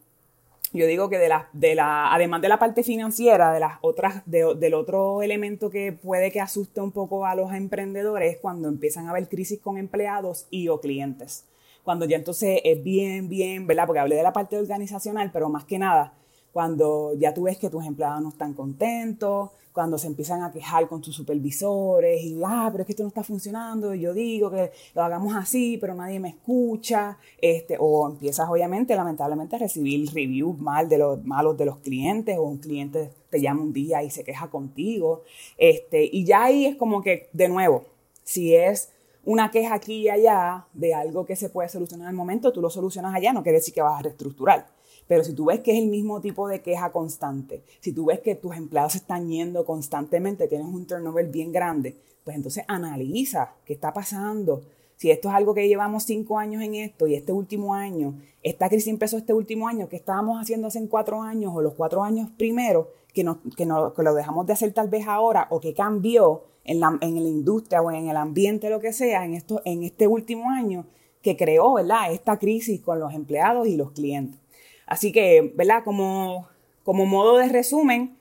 [0.74, 4.24] yo digo que de la, de la, además de la parte financiera, de las otras,
[4.26, 9.08] del otro elemento que puede que asuste un poco a los emprendedores es cuando empiezan
[9.08, 11.46] a haber crisis con empleados y o clientes.
[11.84, 13.86] Cuando ya entonces es bien, bien, ¿verdad?
[13.86, 16.14] Porque hablé de la parte organizacional, pero más que nada,
[16.52, 20.88] cuando ya tú ves que tus empleados no están contentos, cuando se empiezan a quejar
[20.88, 24.52] con tus supervisores y, ah, pero es que esto no está funcionando, y yo digo
[24.52, 30.08] que lo hagamos así, pero nadie me escucha, este, o empiezas obviamente, lamentablemente, a recibir
[30.14, 34.04] reviews mal de los, malos de los clientes, o un cliente te llama un día
[34.04, 35.24] y se queja contigo,
[35.58, 37.86] este, y ya ahí es como que, de nuevo,
[38.24, 38.90] si es
[39.26, 42.70] una queja aquí y allá de algo que se puede solucionar al momento, tú lo
[42.70, 44.68] solucionas allá, no quiere decir que vas a reestructurar.
[45.08, 48.20] Pero si tú ves que es el mismo tipo de queja constante, si tú ves
[48.20, 53.74] que tus empleados están yendo constantemente, tienes un turnover bien grande, pues entonces analiza qué
[53.74, 54.62] está pasando.
[54.96, 58.70] Si esto es algo que llevamos cinco años en esto y este último año, esta
[58.70, 62.30] crisis empezó este último año, ¿qué estábamos haciendo hace cuatro años o los cuatro años
[62.38, 66.44] primero que, no, que, que lo dejamos de hacer tal vez ahora o que cambió
[66.63, 69.84] en la, en la industria o en el ambiente, lo que sea, en, esto, en
[69.84, 70.86] este último año
[71.22, 72.12] que creó ¿verdad?
[72.12, 74.39] esta crisis con los empleados y los clientes?
[74.86, 75.84] Así que, ¿verdad?
[75.84, 76.48] Como,
[76.84, 78.17] como modo de resumen,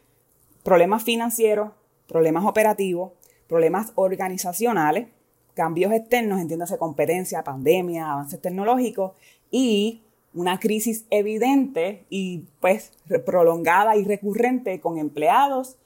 [0.63, 1.73] problemas financieros,
[2.07, 3.13] problemas operativos,
[3.49, 5.09] problemas organizacionales,
[5.55, 9.13] cambios externos, entiéndase competencia, pandemia, avances tecnológicos
[9.51, 10.03] y
[10.35, 12.93] una crisis evidente y pues
[13.27, 15.77] prolongada y recurrente con empleados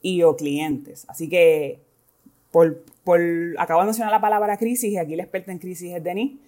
[0.00, 1.04] y o clientes.
[1.08, 1.80] Así que
[2.52, 3.20] por, por
[3.58, 6.38] acabo de mencionar la palabra crisis y aquí la experta en crisis es Denis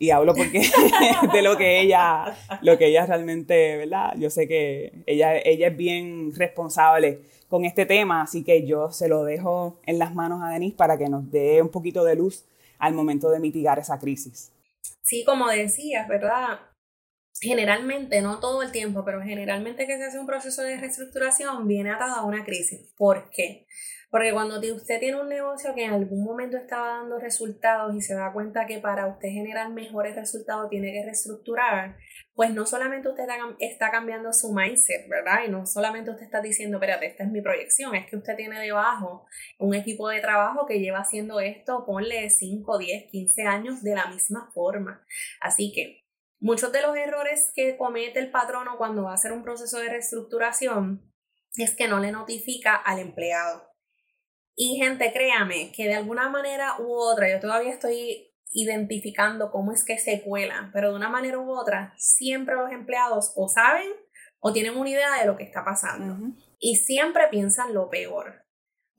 [0.00, 0.62] y hablo porque
[1.32, 4.14] de lo que ella, lo que ella realmente, ¿verdad?
[4.16, 9.08] Yo sé que ella, ella es bien responsable con este tema, así que yo se
[9.08, 12.46] lo dejo en las manos a Denise para que nos dé un poquito de luz
[12.78, 14.50] al momento de mitigar esa crisis.
[15.02, 16.60] Sí, como decías, ¿verdad?
[17.38, 21.90] Generalmente, no todo el tiempo, pero generalmente que se hace un proceso de reestructuración viene
[21.90, 22.80] atado a una crisis.
[22.96, 23.66] ¿Por qué?
[24.10, 28.14] Porque cuando usted tiene un negocio que en algún momento estaba dando resultados y se
[28.14, 31.96] da cuenta que para usted generar mejores resultados tiene que reestructurar,
[32.34, 33.24] pues no solamente usted
[33.60, 35.44] está cambiando su mindset, ¿verdad?
[35.46, 38.58] Y no solamente usted está diciendo, espérate, esta es mi proyección, es que usted tiene
[38.58, 39.26] debajo
[39.60, 44.06] un equipo de trabajo que lleva haciendo esto, ponle 5, 10, 15 años de la
[44.06, 45.04] misma forma.
[45.40, 46.02] Así que
[46.40, 49.88] muchos de los errores que comete el patrono cuando va a hacer un proceso de
[49.88, 51.12] reestructuración
[51.56, 53.69] es que no le notifica al empleado.
[54.62, 59.86] Y gente, créame que de alguna manera u otra, yo todavía estoy identificando cómo es
[59.86, 63.88] que se cuelan, pero de una manera u otra, siempre los empleados o saben
[64.38, 66.34] o tienen una idea de lo que está pasando.
[66.58, 68.44] Y siempre piensan lo peor.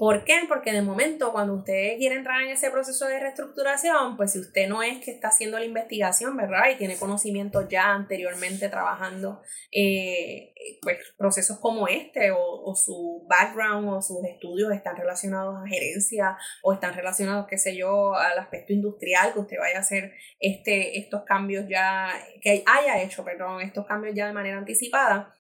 [0.02, 0.34] ¿Por qué?
[0.48, 4.68] Porque de momento cuando usted quiere entrar en ese proceso de reestructuración, pues si usted
[4.68, 6.72] no es que está haciendo la investigación, ¿verdad?
[6.74, 14.02] Y tiene conocimiento ya anteriormente trabajando, eh, pues procesos como este, o, su background o
[14.02, 19.34] sus estudios están relacionados a gerencia o están relacionados, qué sé yo, al aspecto industrial,
[19.34, 22.10] que usted vaya a hacer este, estos cambios ya,
[22.42, 25.32] que haya hecho, perdón, estos cambios ya de manera anticipada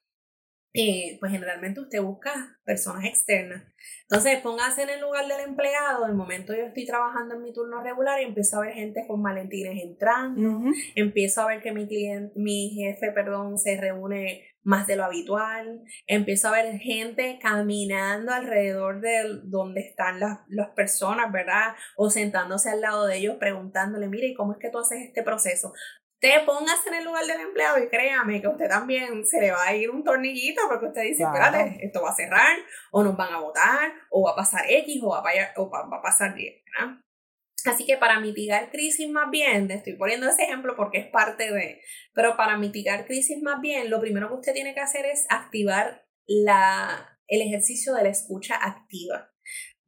[0.73, 3.63] eh, pues generalmente usted busca personas externas.
[4.03, 6.05] Entonces, póngase en el lugar del empleado.
[6.05, 9.21] el momento yo estoy trabajando en mi turno regular y empiezo a ver gente con
[9.21, 10.61] malentines entrando.
[10.95, 15.81] Empiezo a ver que mi cliente, mi jefe, perdón, se reúne más de lo habitual.
[16.07, 21.75] Empiezo a ver gente caminando alrededor de donde están las, las personas, ¿verdad?
[21.95, 25.23] O sentándose al lado de ellos preguntándole, mire, ¿y cómo es que tú haces este
[25.23, 25.73] proceso?
[26.23, 29.51] Usted póngase en el lugar del empleado y créame que a usted también se le
[29.51, 32.57] va a ir un tornillito porque usted dice, espérate, esto va a cerrar,
[32.91, 35.97] o nos van a votar, o va a pasar X, o va a, o va,
[35.97, 36.63] a pasar Y.
[37.65, 41.51] Así que para mitigar crisis más bien, te estoy poniendo ese ejemplo porque es parte
[41.51, 41.81] de,
[42.13, 46.05] pero para mitigar crisis más bien, lo primero que usted tiene que hacer es activar
[46.27, 49.30] la, el ejercicio de la escucha activa.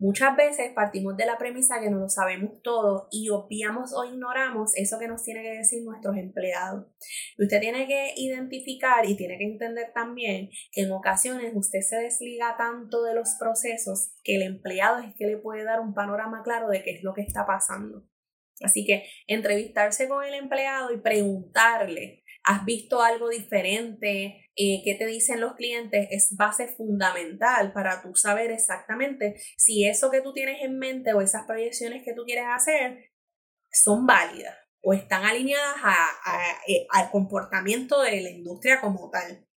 [0.03, 4.75] Muchas veces partimos de la premisa que no lo sabemos todo y obviamos o ignoramos
[4.75, 6.87] eso que nos tiene que decir nuestros empleados.
[7.37, 11.95] Y usted tiene que identificar y tiene que entender también que en ocasiones usted se
[11.95, 16.41] desliga tanto de los procesos que el empleado es que le puede dar un panorama
[16.43, 18.05] claro de qué es lo que está pasando.
[18.61, 25.05] Así que entrevistarse con el empleado y preguntarle has visto algo diferente, eh, qué te
[25.05, 30.61] dicen los clientes, es base fundamental para tú saber exactamente si eso que tú tienes
[30.61, 33.11] en mente o esas proyecciones que tú quieres hacer
[33.71, 35.77] son válidas o están alineadas
[36.67, 39.47] eh, al comportamiento de la industria como tal.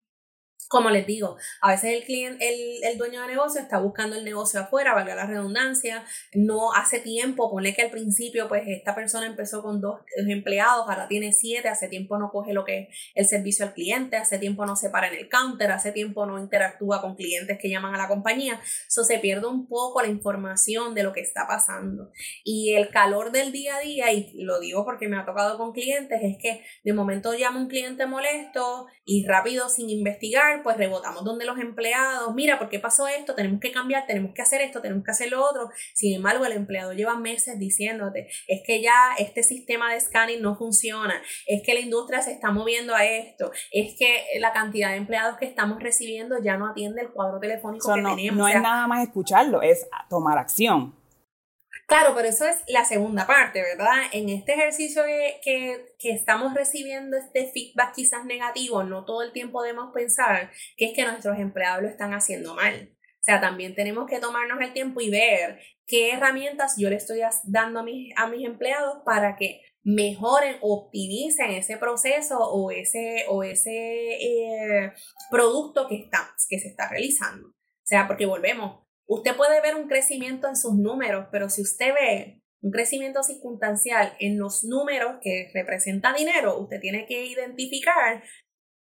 [0.69, 4.25] Como les digo, a veces el cliente, el, el, dueño de negocio está buscando el
[4.25, 9.27] negocio afuera, valga la redundancia, no hace tiempo, pone que al principio pues esta persona
[9.27, 13.27] empezó con dos empleados, ahora tiene siete, hace tiempo no coge lo que es el
[13.27, 17.01] servicio al cliente, hace tiempo no se para en el counter, hace tiempo no interactúa
[17.01, 21.03] con clientes que llaman a la compañía, eso se pierde un poco la información de
[21.03, 22.11] lo que está pasando.
[22.45, 25.73] Y el calor del día a día, y lo digo porque me ha tocado con
[25.73, 31.25] clientes, es que de momento llama un cliente molesto y rápido sin investigar, pues rebotamos
[31.25, 33.35] donde los empleados, mira, ¿por qué pasó esto?
[33.35, 35.71] Tenemos que cambiar, tenemos que hacer esto, tenemos que hacer lo otro.
[35.95, 40.57] Sin embargo, el empleado lleva meses diciéndote, es que ya este sistema de scanning no
[40.57, 44.97] funciona, es que la industria se está moviendo a esto, es que la cantidad de
[44.97, 48.37] empleados que estamos recibiendo ya no atiende el cuadro telefónico que tenemos.
[48.37, 50.95] No es nada más escucharlo, es tomar acción.
[51.87, 53.95] Claro, pero eso es la segunda parte, ¿verdad?
[54.13, 59.93] En este ejercicio que, estamos recibiendo este feedback quizás negativo, no todo el tiempo debemos
[59.93, 62.91] pensar que es que nuestros empleados lo están haciendo mal.
[62.93, 67.21] O sea, también tenemos que tomarnos el tiempo y ver qué herramientas yo le estoy
[67.45, 73.45] dando a mis, a mis empleados para que mejoren, optimicen ese proceso o ese, o
[73.45, 74.93] ese eh,
[75.31, 77.49] producto que, está, que se está realizando.
[77.49, 81.95] O sea, porque volvemos, Usted puede ver un crecimiento en sus números, pero si usted
[81.95, 88.23] ve un crecimiento circunstancial en los números que representa dinero, usted tiene que identificar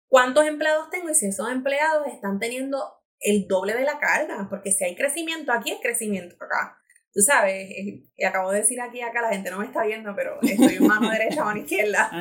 [0.08, 4.72] cuántos empleados tengo y si esos empleados están teniendo el doble de la carga, porque
[4.72, 6.79] si hay crecimiento aquí, hay crecimiento acá
[7.12, 10.14] tú sabes, y eh, acabo de decir aquí, acá la gente no me está viendo,
[10.14, 12.10] pero estoy en mano derecha o mano izquierda.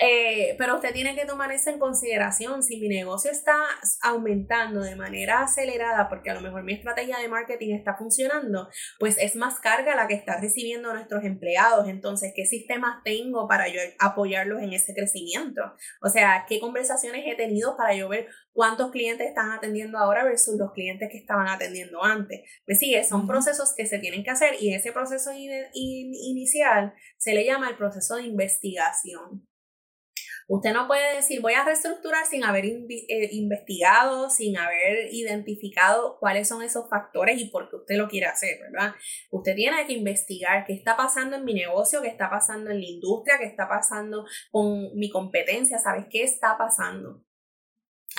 [0.00, 2.62] Eh, pero usted tiene que tomar eso en consideración.
[2.62, 3.56] Si mi negocio está
[4.02, 8.68] aumentando de manera acelerada, porque a lo mejor mi estrategia de marketing está funcionando,
[9.00, 11.88] pues es más carga la que está recibiendo nuestros empleados.
[11.88, 15.62] Entonces, ¿qué sistemas tengo para yo apoyarlos en ese crecimiento?
[16.00, 20.58] O sea, ¿qué conversaciones he tenido para yo ver cuántos clientes están atendiendo ahora versus
[20.58, 22.40] los clientes que estaban atendiendo antes?
[22.66, 27.46] Me sigue, son procesos que se tienen que hacer y ese proceso inicial se le
[27.46, 29.46] llama el proceso de investigación.
[30.48, 36.48] Usted no puede decir voy a reestructurar sin haber eh, investigado, sin haber identificado cuáles
[36.48, 38.92] son esos factores y por qué usted lo quiere hacer, ¿verdad?
[39.30, 42.86] Usted tiene que investigar qué está pasando en mi negocio, qué está pasando en la
[42.88, 47.22] industria, qué está pasando con mi competencia, ¿sabes qué está pasando?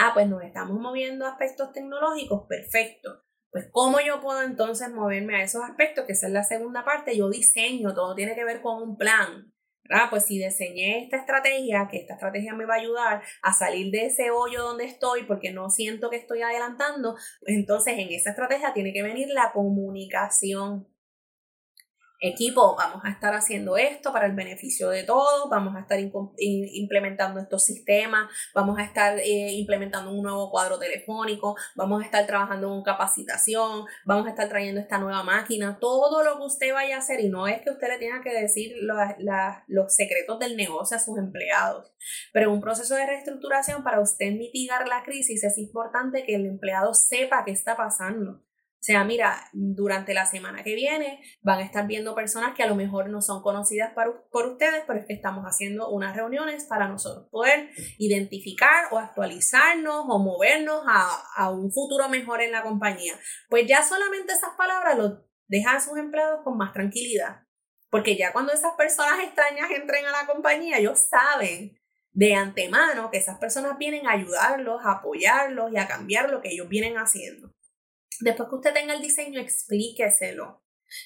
[0.02, 3.22] Ah, pues nos estamos moviendo aspectos tecnológicos, perfecto.
[3.52, 7.18] Pues cómo yo puedo entonces moverme a esos aspectos, que esa es la segunda parte,
[7.18, 9.54] yo diseño, todo tiene que ver con un plan.
[9.84, 10.06] ¿verdad?
[10.10, 14.06] Pues si diseñé esta estrategia, que esta estrategia me va a ayudar a salir de
[14.06, 18.72] ese hoyo donde estoy porque no siento que estoy adelantando, pues entonces en esa estrategia
[18.74, 20.88] tiene que venir la comunicación
[22.20, 27.40] equipo, vamos a estar haciendo esto para el beneficio de todos, vamos a estar implementando
[27.40, 32.74] estos sistemas, vamos a estar eh, implementando un nuevo cuadro telefónico, vamos a estar trabajando
[32.74, 37.00] en capacitación, vamos a estar trayendo esta nueva máquina, todo lo que usted vaya a
[37.00, 38.76] hacer y no es que usted le tenga que decir
[39.68, 41.92] los secretos del negocio a sus empleados,
[42.34, 46.94] pero un proceso de reestructuración para usted mitigar la crisis es importante que el empleado
[46.94, 48.42] sepa qué está pasando
[48.80, 52.68] o sea, mira, durante la semana que viene van a estar viendo personas que a
[52.68, 56.88] lo mejor no son conocidas por, ustedes, pero es que estamos haciendo unas reuniones para
[56.88, 63.20] nosotros poder identificar o actualizarnos o movernos a, a un futuro mejor en la compañía.
[63.50, 67.44] Pues ya solamente esas palabras lo dejan a sus empleados con más tranquilidad.
[67.90, 71.78] Porque ya cuando esas personas extrañas entren a la compañía, ellos saben
[72.14, 76.50] de antemano que esas personas vienen a ayudarlos, a apoyarlos y a cambiar lo que
[76.54, 77.54] ellos vienen haciendo.
[78.22, 80.64] Después que usted tenga el diseño, explíqueselo.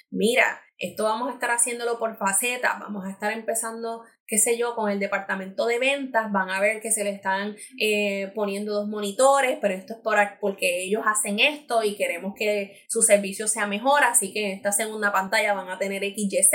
[0.09, 4.75] Mira, esto vamos a estar haciéndolo por facetas, vamos a estar empezando qué sé yo,
[4.75, 8.87] con el departamento de ventas, van a ver que se le están eh, poniendo dos
[8.87, 13.67] monitores, pero esto es por, porque ellos hacen esto y queremos que su servicio sea
[13.67, 16.53] mejor, así que en esta segunda pantalla van a tener XYZ,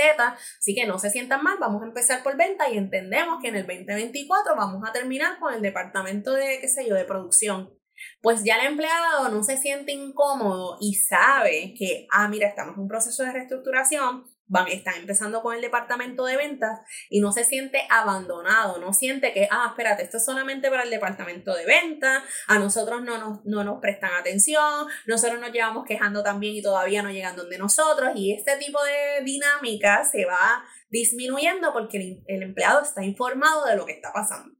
[0.59, 3.57] así que no se sientan mal, vamos a empezar por venta y entendemos que en
[3.57, 7.78] el 2024 vamos a terminar con el departamento de, qué sé yo, de producción.
[8.21, 12.83] Pues ya el empleado no se siente incómodo y sabe que, ah, mira, estamos en
[12.83, 16.81] un proceso de reestructuración, van, están empezando con el departamento de ventas
[17.11, 20.91] y no se siente abandonado, no siente que, ah, espérate, esto es solamente para el
[20.91, 26.23] departamento de ventas, a nosotros no nos, no nos prestan atención, nosotros nos llevamos quejando
[26.23, 31.73] también y todavía no llegan donde nosotros y este tipo de dinámica se va disminuyendo
[31.73, 34.55] porque el, empleado está informado de lo que está pasando.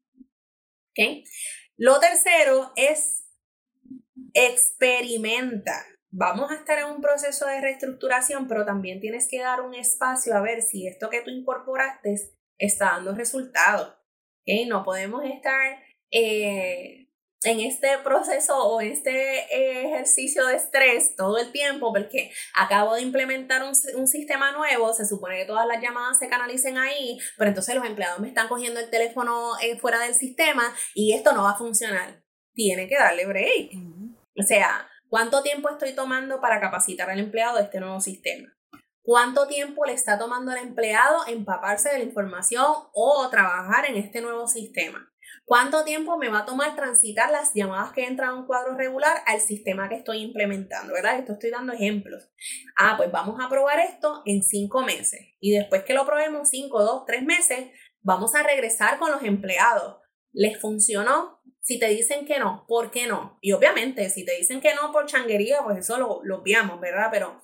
[1.77, 3.28] Lo tercero es
[4.35, 9.75] experimenta vamos a estar en un proceso de reestructuración, pero también tienes que dar un
[9.75, 12.15] espacio a ver si esto que tú incorporaste
[12.59, 13.95] está dando resultados.
[14.67, 15.79] No podemos estar
[16.11, 17.11] eh,
[17.43, 23.63] en este proceso o este ejercicio de estrés todo el tiempo porque acabo de implementar
[23.63, 27.85] un, sistema nuevo, se supone que todas las llamadas se canalicen ahí, pero entonces los
[27.85, 31.59] empleados me están cogiendo el teléfono eh, fuera del sistema y esto no va a
[31.59, 32.23] funcionar.
[32.55, 33.73] Tiene que darle break.
[34.39, 38.55] O sea, ¿Cuánto tiempo estoy tomando para capacitar al empleado de este nuevo sistema?
[39.03, 44.21] ¿Cuánto tiempo le está tomando al empleado empaparse de la información o trabajar en este
[44.21, 45.11] nuevo sistema?
[45.47, 49.23] ¿Cuánto tiempo me va a tomar transitar las llamadas que entran a un cuadro regular
[49.25, 50.93] al sistema que estoy implementando?
[50.93, 51.19] ¿Verdad?
[51.19, 52.29] Esto estoy dando ejemplos.
[52.77, 55.21] Ah, pues vamos a probar esto en cinco meses.
[55.41, 57.71] Y después que lo probemos cinco, dos, tres meses,
[58.03, 60.03] vamos a regresar con los empleados.
[60.33, 61.38] ¿Les funcionó?
[61.69, 63.37] Si te dicen que no, ¿por qué no?
[63.43, 67.09] Y obviamente, si te dicen que no por changuería, pues eso lo, lo obviamos, ¿verdad?
[67.11, 67.43] Pero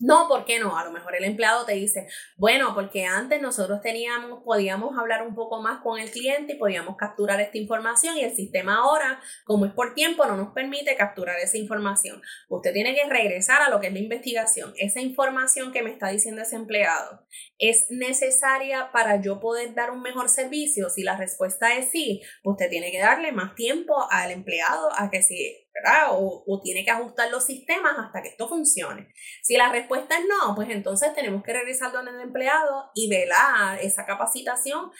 [0.00, 0.76] no, ¿por qué no?
[0.76, 5.34] A lo mejor el empleado te dice, bueno, porque antes nosotros teníamos, podíamos hablar un
[5.34, 9.66] poco más con el cliente y podíamos capturar esta información y el sistema ahora, como
[9.66, 12.22] es por tiempo, no nos permite capturar esa información.
[12.48, 14.72] Usted tiene que regresar a lo que es la investigación.
[14.76, 17.26] Esa información que me está diciendo ese empleado
[17.58, 20.90] es necesaria para yo poder dar un mejor servicio.
[20.90, 25.22] Si la respuesta es sí, usted tiene que darle más tiempo al empleado a que
[25.22, 26.10] si ¿verdad?
[26.12, 29.12] O, tiene que ajustar los sistemas hasta que esto funcione.
[29.42, 33.78] Si la respuesta es no, pues entonces tenemos que regresar donde el empleado y velar
[33.80, 34.92] esa capacitación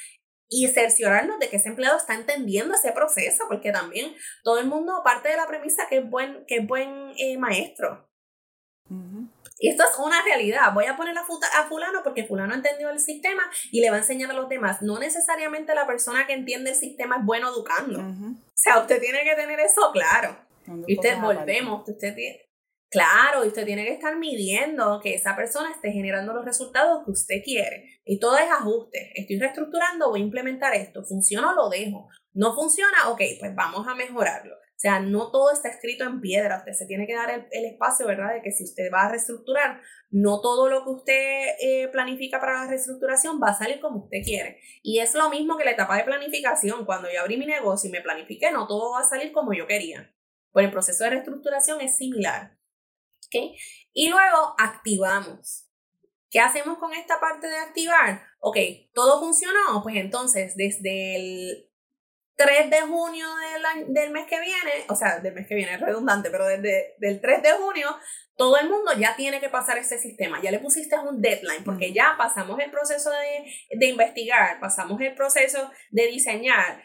[0.49, 5.01] y cerciorarnos de que ese empleado está entendiendo ese proceso, porque también todo el mundo
[5.05, 8.09] parte de la premisa que es buen, que es buen eh, maestro.
[9.59, 10.73] Y esto es una realidad.
[10.75, 14.01] Voy a poner a, a, fulano porque fulano entendió el sistema y le va a
[14.01, 14.83] enseñar a los demás.
[14.83, 18.01] No necesariamente la persona que entiende el sistema es bueno educando.
[18.01, 20.37] O sea, usted tiene que tener eso claro.
[20.87, 22.49] Y usted volvemos, usted tiene,
[22.91, 27.11] claro, y usted tiene que estar midiendo que esa persona esté generando los resultados que
[27.11, 28.01] usted quiere.
[28.05, 29.13] Y todo es ajuste.
[29.15, 31.05] Estoy reestructurando, voy a implementar esto.
[31.05, 32.09] ¿Funciona o lo dejo?
[32.33, 33.09] ¿No funciona?
[33.09, 34.55] Ok, pues vamos a mejorarlo.
[34.55, 36.59] O sea, no todo está escrito en piedra.
[36.59, 38.35] Usted se tiene que dar el, espacio, ¿verdad?
[38.35, 42.65] De que si usted va a reestructurar, no todo lo que usted eh, planifica para
[42.65, 44.59] la reestructuración va a salir como usted quiere.
[44.83, 46.85] Y es lo mismo que la etapa de planificación.
[46.85, 49.67] Cuando yo abrí mi negocio y me planifiqué, no todo va a salir como yo
[49.67, 50.13] quería.
[50.55, 52.57] Pues el proceso de reestructuración es similar.
[53.27, 53.57] ¿okay?
[53.93, 55.69] Y luego activamos.
[56.31, 58.23] ¿Qué hacemos con esta parte de activar?
[58.39, 58.57] Ok,
[58.93, 61.71] todo funcionó, pues entonces desde el
[62.37, 63.27] 3 de junio
[63.89, 67.21] del, mes que viene, o sea, del mes que viene es redundante, pero desde el
[67.21, 67.97] 3 de junio,
[68.37, 70.41] todo el mundo ya tiene que pasar ese sistema.
[70.41, 75.15] Ya le pusiste un deadline, porque ya pasamos el proceso de, de investigar, pasamos el
[75.17, 76.81] proceso de diseñar,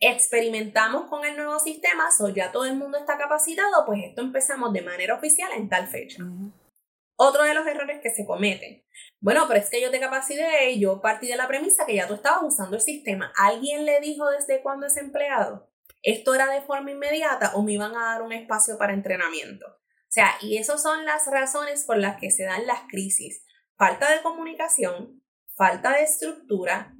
[0.00, 4.72] experimentamos con el nuevo sistema, o ya todo el mundo está capacitado, pues esto empezamos
[4.72, 6.22] de manera oficial en tal fecha.
[7.16, 8.84] Otro de los errores que se cometen.
[9.20, 12.08] Bueno, pero es que yo te capacité y yo partí de la premisa que ya
[12.08, 13.32] tú estabas usando el sistema.
[13.36, 15.70] ¿Alguien le dijo desde cuándo es empleado?
[16.02, 19.66] ¿Esto era de forma inmediata o me iban a dar un espacio para entrenamiento?
[19.66, 23.44] O sea, y esas son las razones por las que se dan las crisis.
[23.76, 25.22] Falta de comunicación,
[25.56, 26.93] falta de estructura,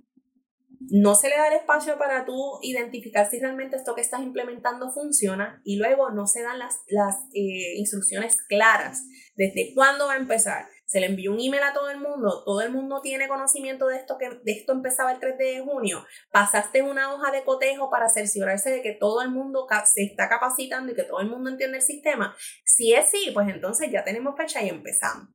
[0.90, 4.90] no se le da el espacio para tú identificar si realmente esto que estás implementando
[4.90, 9.02] funciona y luego no se dan las, las eh, instrucciones claras
[9.36, 10.66] desde cuándo va a empezar.
[10.86, 13.96] Se le envió un email a todo el mundo, todo el mundo tiene conocimiento de
[13.96, 18.08] esto, que de esto empezaba el 3 de junio, pasaste una hoja de cotejo para
[18.08, 21.78] cerciorarse de que todo el mundo se está capacitando y que todo el mundo entiende
[21.78, 22.36] el sistema.
[22.64, 25.28] Si es sí, pues entonces ya tenemos fecha y empezamos.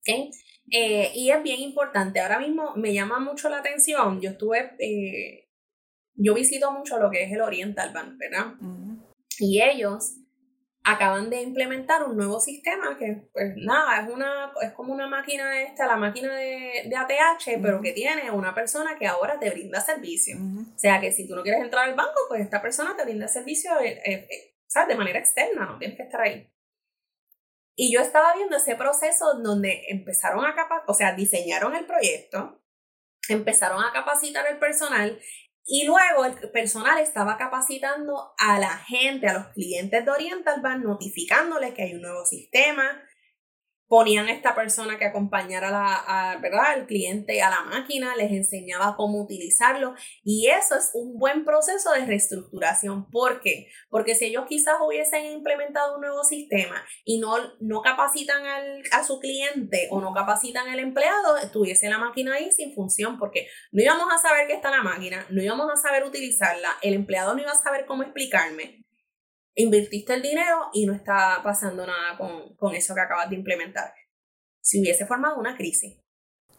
[0.00, 0.30] ¿Okay?
[0.70, 2.20] Eh, y es bien importante.
[2.20, 4.20] Ahora mismo me llama mucho la atención.
[4.20, 5.48] Yo estuve, eh,
[6.14, 8.54] yo visito mucho lo que es el Oriental Bank, ¿verdad?
[9.38, 10.16] Y ellos
[10.84, 15.62] acaban de implementar un nuevo sistema que, pues nada, es, una, es como una máquina
[15.62, 19.80] esta, la máquina de, de ATH, pero que tiene una persona que ahora te brinda
[19.80, 20.38] servicio.
[20.38, 23.28] O sea que si tú no quieres entrar al banco, pues esta persona te brinda
[23.28, 24.28] servicio eh, eh,
[24.66, 24.88] ¿sabes?
[24.88, 26.48] de manera externa, no tienes que estar ahí.
[27.82, 32.60] Y yo estaba viendo ese proceso donde empezaron a capacitar, o sea, diseñaron el proyecto,
[33.26, 35.18] empezaron a capacitar el personal
[35.64, 40.84] y luego el personal estaba capacitando a la gente, a los clientes de Oriental Bank,
[40.84, 43.02] notificándoles que hay un nuevo sistema,
[43.90, 46.66] ponían a esta persona que acompañara la, ¿verdad?
[46.76, 51.90] al cliente a la máquina, les enseñaba cómo utilizarlo y eso es un buen proceso
[51.90, 53.10] de reestructuración.
[53.10, 53.66] ¿Por qué?
[53.88, 59.02] Porque si ellos quizás hubiesen implementado un nuevo sistema y no, no capacitan al, a
[59.02, 63.82] su cliente o no capacitan al empleado, estuviese la máquina ahí sin función porque no
[63.82, 67.42] íbamos a saber qué está la máquina, no íbamos a saber utilizarla, el empleado no
[67.42, 68.84] iba a saber cómo explicarme
[69.54, 73.92] invertiste el dinero y no está pasando nada con, con eso que acabas de implementar.
[74.60, 76.00] Si hubiese formado una crisis.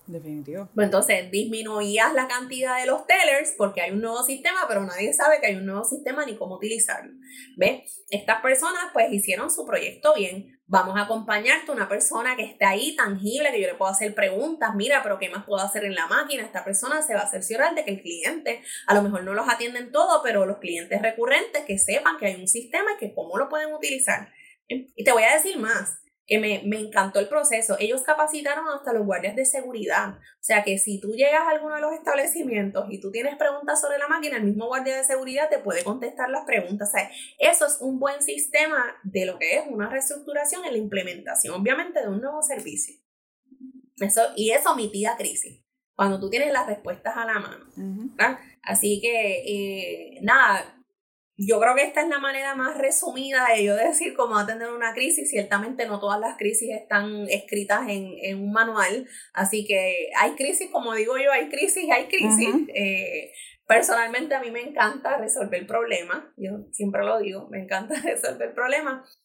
[0.08, 0.70] Definitivo.
[0.74, 5.14] Pues entonces disminuías la cantidad de los tellers porque hay un nuevo sistema, pero nadie
[5.14, 7.14] sabe que hay un nuevo sistema ni cómo utilizarlo.
[7.58, 8.04] ¿Ves?
[8.10, 10.60] Estas personas pues hicieron su proyecto bien.
[10.72, 14.74] Vamos a acompañarte una persona que esté ahí tangible, que yo le puedo hacer preguntas,
[14.74, 16.44] mira, pero ¿qué más puedo hacer en la máquina?
[16.44, 19.50] Esta persona se va a cerciorar de que el cliente, a lo mejor no los
[19.50, 23.38] atienden todo, pero los clientes recurrentes que sepan que hay un sistema y que cómo
[23.38, 24.32] lo pueden utilizar.
[24.70, 27.76] Y te voy a decir más que me, me, encantó el proceso.
[27.80, 30.16] Ellos capacitaron hasta los guardias de seguridad.
[30.18, 33.82] O sea que si tú llegas a alguno de los establecimientos y tú tienes preguntas
[33.82, 36.90] sobre la máquina, el mismo guardia de seguridad te puede contestar las preguntas.
[36.90, 40.78] O sea, eso es un buen sistema de lo que es una reestructuración en la
[40.78, 42.96] implementación, obviamente, de un nuevo servicio.
[44.00, 45.62] Eso, y eso mitiga crisis.
[45.96, 47.66] Cuando tú tienes las respuestas a la mano.
[48.64, 50.81] Así que, eh, nada,
[51.48, 54.94] yo creo que esta es la manera más resumida de yo decir cómo atender una
[54.94, 55.30] crisis.
[55.30, 60.94] Ciertamente no todas las crisis están escritas en, un manual, así que hay crisis, como
[60.94, 62.56] digo yo, hay crisis y hay crisis.
[62.76, 63.32] Eh,
[63.66, 69.20] personalmente a mí me encanta resolver problemas, yo siempre lo digo, me encanta resolver problemas,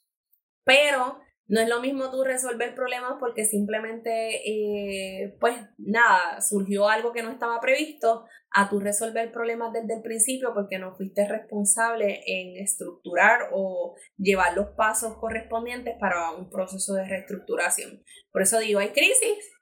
[0.65, 7.13] pero no es lo mismo tú resolver problemas porque simplemente, eh, pues nada, surgió algo
[7.13, 12.23] que no estaba previsto, a tú resolver problemas desde el principio porque no fuiste responsable
[12.27, 18.03] en estructurar o llevar los pasos correspondientes para un proceso de reestructuración.
[18.33, 19.53] Por eso digo, hay crisis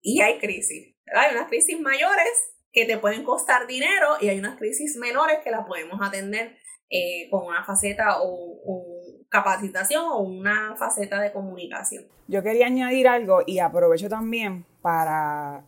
[0.00, 0.94] y hay crisis.
[1.14, 5.50] Hay unas crisis mayores que te pueden costar dinero y hay unas crisis menores que
[5.50, 6.56] las podemos atender
[6.90, 8.93] eh, con una faceta o, o
[9.34, 12.04] capacitación o una faceta de comunicación.
[12.28, 15.64] Yo quería añadir algo y aprovecho también para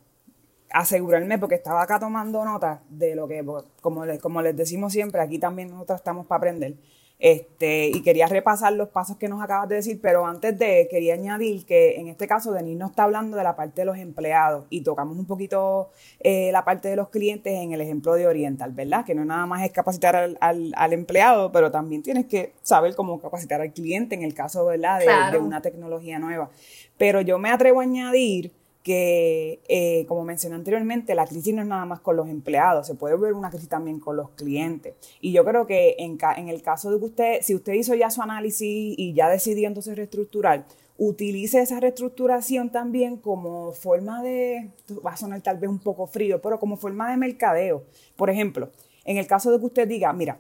[0.71, 3.45] asegurarme, porque estaba acá tomando nota de lo que,
[3.81, 6.75] como les, como les decimos siempre, aquí también nosotros estamos para aprender.
[7.19, 11.15] Este, y quería repasar los pasos que nos acabas de decir, pero antes de, quería
[11.15, 14.67] añadir que en este caso Denis nos está hablando de la parte de los empleados
[14.69, 15.91] y tocamos un poquito
[16.21, 19.05] eh, la parte de los clientes en el ejemplo de Oriental, ¿verdad?
[19.07, 23.19] Que no nada más es capacitar al, al, empleado, pero también tienes que saber cómo
[23.19, 24.99] capacitar al cliente en el caso, ¿verdad?
[24.99, 26.51] De, de una tecnología nueva.
[26.99, 28.53] Pero yo me atrevo a añadir
[28.87, 32.95] que, eh, como mencioné anteriormente, la crisis no es nada más con los empleados, se
[32.95, 34.95] puede ver una crisis también con los clientes.
[35.21, 38.23] Y yo creo que en, el caso de que usted, si usted hizo ya su
[38.23, 40.67] análisis y ya decidió entonces reestructurar,
[40.99, 44.71] utilice esa reestructuración también como forma de,
[45.05, 47.83] va a sonar tal vez un poco frío, pero como forma de mercadeo.
[48.15, 48.71] Por ejemplo,
[49.05, 50.39] en el caso de que usted diga, mira,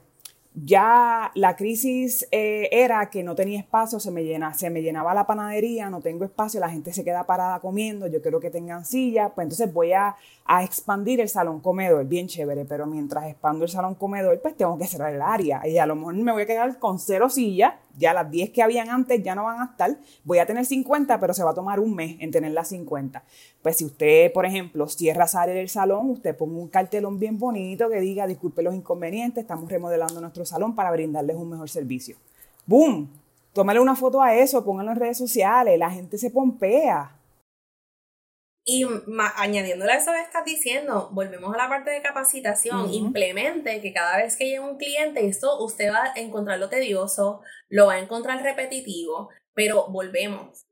[0.64, 5.12] ya la crisis eh, era que no tenía espacio, se me, llena, se me llenaba
[5.12, 8.86] la panadería, no tengo espacio, la gente se queda parada comiendo, yo quiero que tengan
[8.86, 13.64] silla, pues entonces voy a, a, expandir el salón comedor, bien chévere, pero mientras expando
[13.64, 16.42] el salón comedor, pues tengo que cerrar el área y a lo mejor me voy
[16.42, 19.64] a quedar con cero sillas ya las 10 que habían antes ya no van a
[19.66, 22.68] estar, voy a tener 50, pero se va a tomar un mes en tener las
[22.68, 23.22] 50.
[23.62, 27.88] Pues si usted, por ejemplo, cierra área del salón, usted pone un cartelón bien bonito
[27.88, 32.16] que diga, disculpe los inconvenientes, estamos remodelando nuestro salón para brindarles un mejor servicio.
[32.66, 33.09] ¡Boom!
[33.53, 37.15] Tómale una foto a eso, póngalo en redes sociales, la gente se pompea.
[38.68, 38.84] Y
[39.36, 42.92] añadiéndole a eso que estás diciendo, volvemos a la parte de capacitación.
[42.92, 47.86] Implemente que cada vez que llegue un cliente, esto usted va a encontrarlo tedioso, lo
[47.86, 50.66] va a encontrar repetitivo, pero volvemos.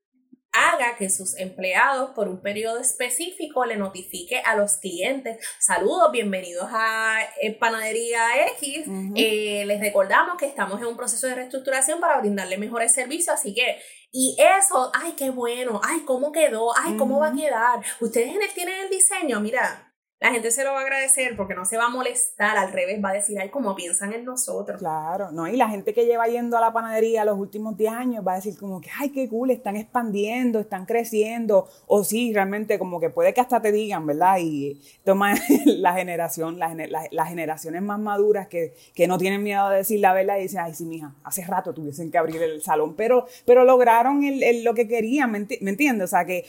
[0.51, 6.69] Haga que sus empleados por un periodo específico le notifique a los clientes, saludos, bienvenidos
[6.73, 8.87] a eh, Panadería X,
[9.17, 13.55] eh, les recordamos que estamos en un proceso de reestructuración para brindarle mejores servicios, así
[13.55, 13.79] que,
[14.17, 18.85] y eso, ay, qué bueno, ay, cómo quedó, ay, cómo va a quedar, ustedes tienen
[18.85, 21.89] el diseño, mira, la gente se lo va a agradecer porque no se va a
[21.91, 24.79] molestar, al revés, va a decir, ay, como piensan en nosotros.
[24.79, 28.27] Claro, no, y la gente que lleva yendo a la panadería los últimos 10 años
[28.27, 32.79] va a decir como que, ay, qué cool, están expandiendo, están creciendo, o sí, realmente
[32.79, 34.39] como que puede que hasta te digan, ¿verdad?
[34.41, 35.35] Y toma
[35.67, 40.39] la generación, las generaciones más maduras que, que no tienen miedo de decir la verdad
[40.39, 44.25] y dicen, ay, sí, mija, hace rato tuviesen que abrir el salón, pero, pero lograron
[44.25, 46.05] el, lo que querían, ¿me, entiendes?
[46.05, 46.45] O sea, que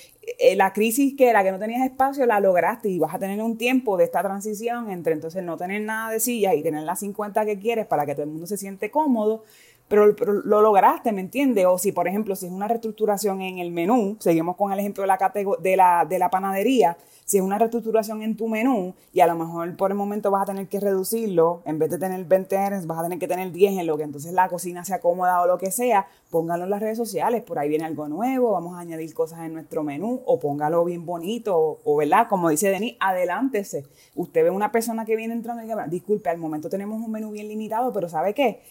[0.55, 3.57] la crisis que era que no tenías espacio, la lograste y vas a tener un
[3.57, 7.45] tiempo de esta transición entre entonces no tener nada de silla y tener las 50
[7.45, 9.43] que quieres para que todo el mundo se siente cómodo,
[9.87, 11.65] pero, lo lograste, ¿me entiendes?
[11.67, 15.03] O si, por ejemplo, si es una reestructuración en el menú, seguimos con el ejemplo
[15.03, 19.19] de la, de la, de la panadería, si es una reestructuración en tu menú y
[19.19, 22.23] a lo mejor por el momento vas a tener que reducirlo, en vez de tener
[22.23, 24.93] 20 items vas a tener que tener 10 en lo que entonces la cocina se
[24.93, 28.51] acomoda o lo que sea, póngalo en las redes sociales, por ahí viene algo nuevo,
[28.51, 32.27] vamos a añadir cosas en nuestro menú o póngalo bien bonito o, ¿verdad?
[32.29, 33.85] Como dice Denis, adelántese.
[34.13, 37.31] Usted ve una persona que viene entrando y dice, disculpe, al momento tenemos un menú
[37.31, 38.61] bien limitado, pero ¿sabe qué?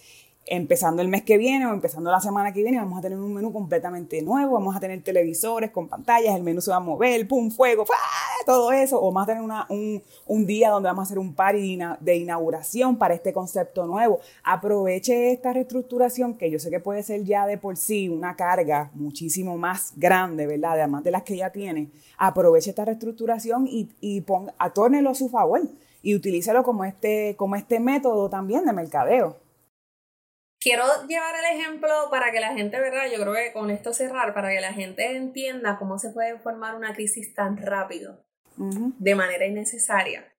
[0.47, 3.33] Empezando el mes que viene o empezando la semana que viene, vamos a tener un
[3.33, 7.27] menú completamente nuevo, vamos a tener televisores con pantallas, el menú se va a mover,
[7.27, 7.87] pum, fuego,
[8.45, 11.35] todo eso, o vamos a tener una, un, un, día donde vamos a hacer un
[11.35, 14.21] party de inauguración para este concepto nuevo.
[14.43, 18.91] Aproveche esta reestructuración, que yo sé que puede ser ya de por sí una carga
[18.95, 20.73] muchísimo más grande, ¿verdad?
[20.73, 21.89] Además de las que ya tiene.
[22.19, 25.63] Aproveche esta reestructuración y, y ponga, atórnelo a su favor
[26.03, 29.44] y utilícelo como este, como este método también de mercadeo.
[30.65, 33.05] Quiero llevar el ejemplo para que la gente, ¿verdad?
[33.13, 36.75] Yo creo que con esto cerrar, para que la gente entienda cómo se puede formar
[36.75, 38.25] una crisis tan rápido,
[38.57, 40.35] de manera innecesaria.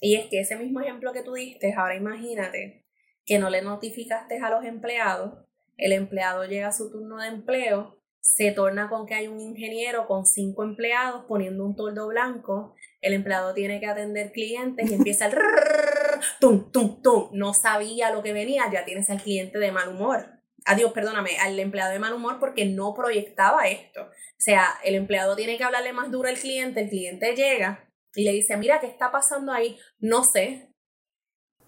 [0.00, 2.86] Y es que ese mismo ejemplo que tú diste, ahora imagínate
[3.24, 5.44] que no le notificaste a los empleados,
[5.76, 10.06] el empleado llega a su turno de empleo, se torna con que hay un ingeniero
[10.06, 15.26] con cinco empleados poniendo un toldo blanco, el empleado tiene que atender clientes y empieza
[15.26, 15.32] el
[16.40, 20.28] tum, tum, tum, no sabía lo que venía, ya tienes al cliente de mal humor.
[20.64, 24.02] Adiós, perdóname, al empleado de mal humor porque no proyectaba esto.
[24.02, 28.24] O sea, el empleado tiene que hablarle más duro al cliente, el cliente llega y
[28.24, 29.78] le dice, mira, ¿qué está pasando ahí?
[30.00, 30.68] No sé.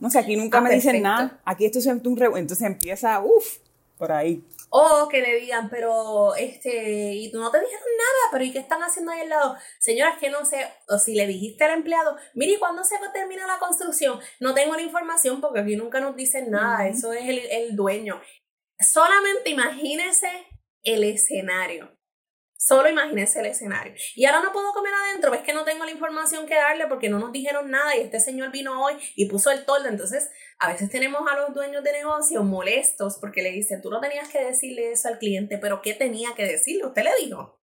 [0.00, 1.40] No sé, aquí nunca ah, me dicen nada.
[1.44, 2.02] Aquí esto es un
[2.36, 3.59] entonces empieza, uff,
[3.96, 4.44] por ahí.
[4.71, 8.59] O que le digan, pero, este, y tú no te dijeron nada, pero ¿y qué
[8.59, 9.57] están haciendo ahí al lado?
[9.79, 13.47] Señoras, que no sé, o si le dijiste al empleado, mire, ¿y cuándo se termina
[13.47, 14.21] la construcción?
[14.41, 18.21] No tengo la información porque aquí nunca nos dicen nada, eso es el, el dueño.
[18.79, 20.47] Solamente imagínese
[20.83, 21.99] el escenario.
[22.61, 23.95] Solo imagínese el escenario.
[24.16, 27.09] Y ahora no puedo comer adentro, ves que no tengo la información que darle porque
[27.09, 29.89] no nos dijeron nada y este señor vino hoy y puso el toldo.
[29.89, 34.00] Entonces, a veces tenemos a los dueños de negocio molestos porque le dicen, tú no
[34.00, 36.86] tenías que decirle eso al cliente, pero ¿qué tenía que decirle?
[36.86, 37.61] Usted le dijo.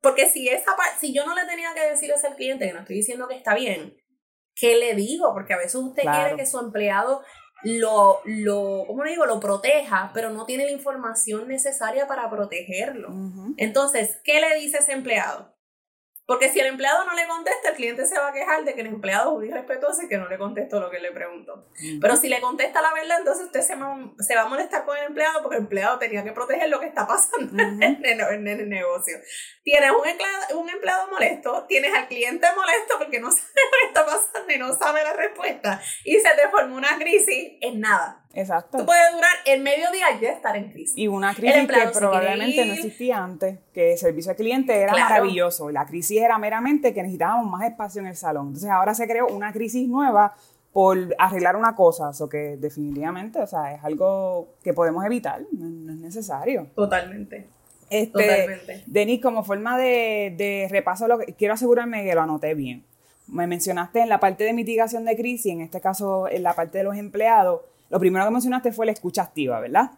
[0.00, 2.80] Porque si, esa si yo no le tenía que decir eso al cliente, que no
[2.80, 3.96] estoy diciendo que está bien,
[4.54, 5.32] ¿qué le digo?
[5.32, 7.22] Porque a veces usted quiere que su empleado
[7.62, 9.26] lo, lo, ¿cómo le digo?
[9.26, 13.08] Lo proteja, pero no tiene la información necesaria para protegerlo.
[13.56, 15.55] Entonces, ¿qué le dice ese empleado?
[16.26, 18.80] Porque si el empleado no le contesta, el cliente se va a quejar de que
[18.80, 21.68] el empleado es un irrespetuoso y que no le contestó lo que le preguntó.
[22.00, 25.40] Pero si le contesta la verdad, entonces usted se, va a molestar con el empleado
[25.42, 29.18] porque el empleado tenía que proteger lo que está pasando en, el, negocio.
[29.62, 33.86] Tienes un empleado, un empleado molesto, tienes al cliente molesto porque no sabe lo que
[33.86, 38.25] está pasando y no sabe la respuesta y se te forma una crisis en nada.
[38.36, 38.78] Exacto.
[38.78, 40.96] Tú puedes durar el mediodía y ya estar en crisis.
[40.96, 45.70] Y una crisis que probablemente no existía antes, que el servicio al cliente era maravilloso.
[45.70, 48.48] La crisis era meramente que necesitábamos más espacio en el salón.
[48.48, 50.34] Entonces ahora se creó una crisis nueva
[50.70, 55.90] por arreglar una cosa, eso que definitivamente, o sea, es algo que podemos evitar, no,
[55.90, 56.66] es necesario.
[56.74, 57.48] Totalmente.
[57.88, 58.82] Este, Totalmente.
[58.84, 62.84] Denis, como forma de, de repaso, lo que, quiero asegurarme que lo anoté bien.
[63.26, 66.76] Me mencionaste en la parte de mitigación de crisis, en este caso en la parte
[66.76, 69.90] de los empleados, lo primero que mencionaste fue la escucha activa, ¿verdad?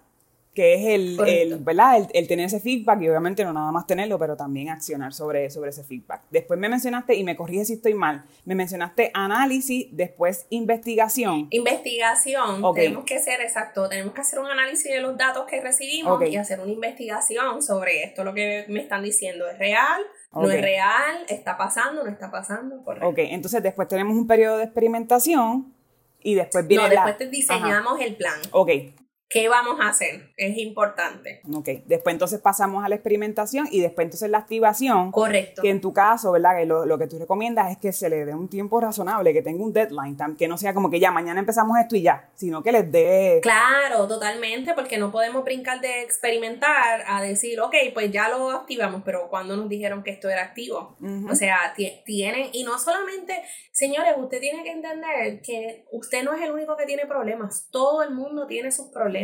[0.55, 2.09] Que es el, el ¿verdad?
[2.13, 5.71] El, tener ese feedback y obviamente no nada más tenerlo, pero también accionar sobre, sobre
[5.71, 6.23] ese feedback.
[6.31, 11.47] Después me mencionaste, y me corrige si estoy mal, me mencionaste análisis, después investigación.
[11.51, 16.21] Investigación, tenemos que hacer, exacto, tenemos que hacer un análisis de los datos que recibimos
[16.29, 20.03] y hacer una investigación sobre esto, lo que me están diciendo, ¿es real?
[20.33, 21.25] ¿No es real?
[21.29, 22.03] ¿Está pasando?
[22.03, 22.83] ¿No está pasando?
[22.83, 23.09] Correcto.
[23.09, 25.73] Ok, entonces después tenemos un periodo de experimentación
[26.23, 28.41] y después viene No, después te diseñamos el plan.
[28.51, 28.71] Ok.
[29.31, 30.33] ¿Qué vamos a hacer?
[30.39, 31.43] Es importante.
[31.55, 35.13] Ok, después entonces pasamos a la experimentación y después entonces la activación.
[35.13, 35.61] Correcto.
[35.61, 36.57] Que en tu caso, ¿verdad?
[36.57, 39.63] Que lo, que tú recomiendas es que se le dé un tiempo razonable, que tenga
[39.63, 42.73] un deadline, que no sea como que ya mañana empezamos esto y ya, sino que
[42.73, 43.41] les dé...
[43.43, 49.03] Claro, totalmente, porque no podemos brincar de experimentar a decir, ok, pues ya lo activamos,
[49.05, 50.97] pero cuando nos dijeron que esto era activo.
[51.31, 51.75] O sea,
[52.07, 56.79] tienen, y no solamente, señores, usted tiene que entender que usted no es el único
[56.79, 59.18] que tiene problemas, todo el mundo tiene sus problemas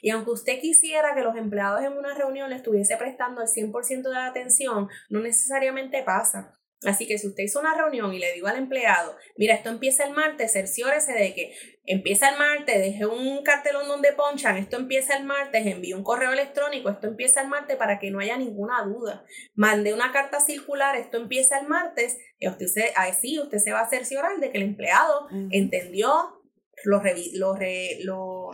[0.00, 4.10] Y aunque usted quisiera que los empleados en una reunión le estuviese prestando el 100%
[4.10, 6.58] de atención, no necesariamente pasa.
[6.84, 10.04] Así que si usted hizo una reunión y le digo al empleado, mira, esto empieza
[10.04, 11.54] el martes, cerciórese de que
[11.84, 16.32] empieza el martes, deje un cartelón donde ponchan, esto empieza el martes, envíe un correo
[16.32, 19.24] electrónico, esto empieza el martes para que no haya ninguna duda.
[19.54, 23.80] Mande una carta circular, esto empieza el martes, y usted se, así usted se va
[23.80, 26.40] a cerciorar de que el empleado entendió,
[26.84, 27.00] lo,
[27.34, 27.58] lo,
[28.02, 28.50] lo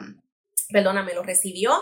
[0.70, 1.72] perdóname, lo recibió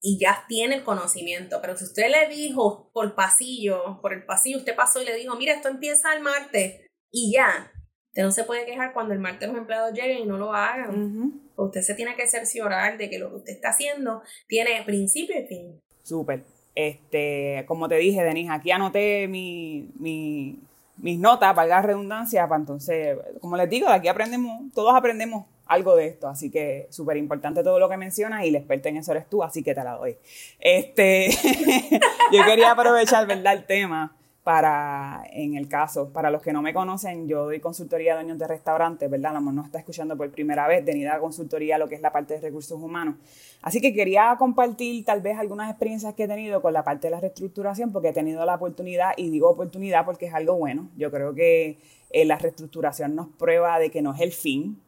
[0.00, 1.60] y ya tiene el conocimiento.
[1.60, 5.36] Pero si usted le dijo por pasillo, por el pasillo, usted pasó y le dijo,
[5.36, 6.80] mira, esto empieza el martes
[7.10, 7.72] y ya.
[8.08, 11.40] Usted no se puede quejar cuando el martes los empleados lleguen y no lo hagan.
[11.56, 15.46] Usted se tiene que cerciorar de que lo que usted está haciendo tiene principio y
[15.46, 15.80] fin.
[16.02, 16.44] Súper.
[16.74, 20.58] Este, como te dije, Denise, aquí anoté mi, mi,
[20.96, 25.46] mis notas, valga la redundancia, para entonces, como les digo, de aquí aprendemos, todos aprendemos
[25.70, 28.96] algo de esto, así que súper importante todo lo que mencionas y la experta en
[28.96, 30.16] eso eres tú, así que te la doy.
[30.58, 31.30] Este,
[32.32, 36.74] yo quería aprovechar, ¿verdad?, el tema para, en el caso, para los que no me
[36.74, 39.34] conocen, yo doy consultoría a dueños de restaurantes, ¿verdad?
[39.34, 42.34] La no está escuchando por primera vez, de a consultoría lo que es la parte
[42.34, 43.14] de recursos humanos.
[43.62, 47.12] Así que quería compartir tal vez algunas experiencias que he tenido con la parte de
[47.12, 50.88] la reestructuración, porque he tenido la oportunidad, y digo oportunidad porque es algo bueno.
[50.96, 51.78] Yo creo que
[52.10, 54.80] eh, la reestructuración nos prueba de que no es el fin,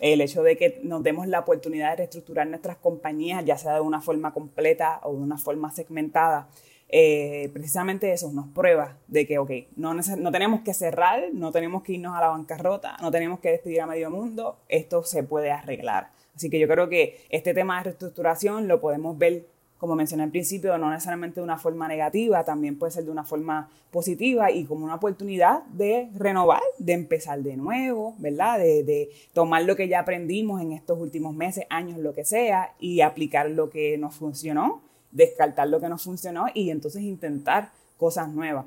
[0.00, 3.80] el hecho de que nos demos la oportunidad de reestructurar nuestras compañías, ya sea de
[3.80, 6.48] una forma completa o de una forma segmentada,
[6.90, 11.82] eh, precisamente eso nos prueba de que, ok, no, no tenemos que cerrar, no tenemos
[11.82, 15.50] que irnos a la bancarrota, no tenemos que despedir a medio mundo, esto se puede
[15.50, 16.10] arreglar.
[16.34, 19.46] Así que yo creo que este tema de reestructuración lo podemos ver
[19.78, 23.24] como mencioné al principio, no necesariamente de una forma negativa, también puede ser de una
[23.24, 28.58] forma positiva y como una oportunidad de renovar, de empezar de nuevo, ¿verdad?
[28.58, 32.74] De, de, tomar lo que ya aprendimos en estos últimos meses, años, lo que sea,
[32.80, 38.28] y aplicar lo que nos funcionó, descartar lo que no funcionó y entonces intentar cosas
[38.28, 38.66] nuevas.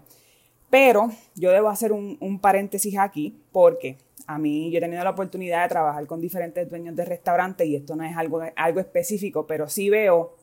[0.69, 3.97] Pero yo debo hacer un, un paréntesis aquí porque
[4.27, 7.75] a mí yo he tenido la oportunidad de trabajar con diferentes dueños de restaurantes y
[7.75, 10.35] esto no es algo, algo específico, pero sí veo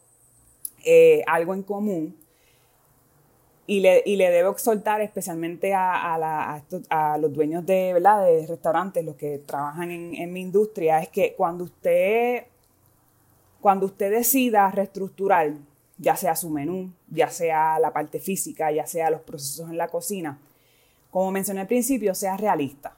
[0.91, 2.16] eh, algo en común.
[3.66, 8.24] Y le, y le debo exhortar especialmente a, a, los dueños de, ¿verdad?
[8.24, 12.45] de restaurantes, los que trabajan en, en, mi industria, es que cuando usted,
[13.61, 15.53] cuando usted decida reestructurar,
[15.99, 19.89] ya sea su menú, ya sea la parte física, ya sea los procesos en la
[19.89, 20.39] cocina,
[21.11, 22.97] como mencioné al principio, sea realista.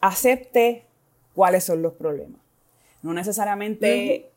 [0.00, 0.86] Acepte
[1.34, 2.40] cuáles son los problemas.
[3.02, 4.30] No necesariamente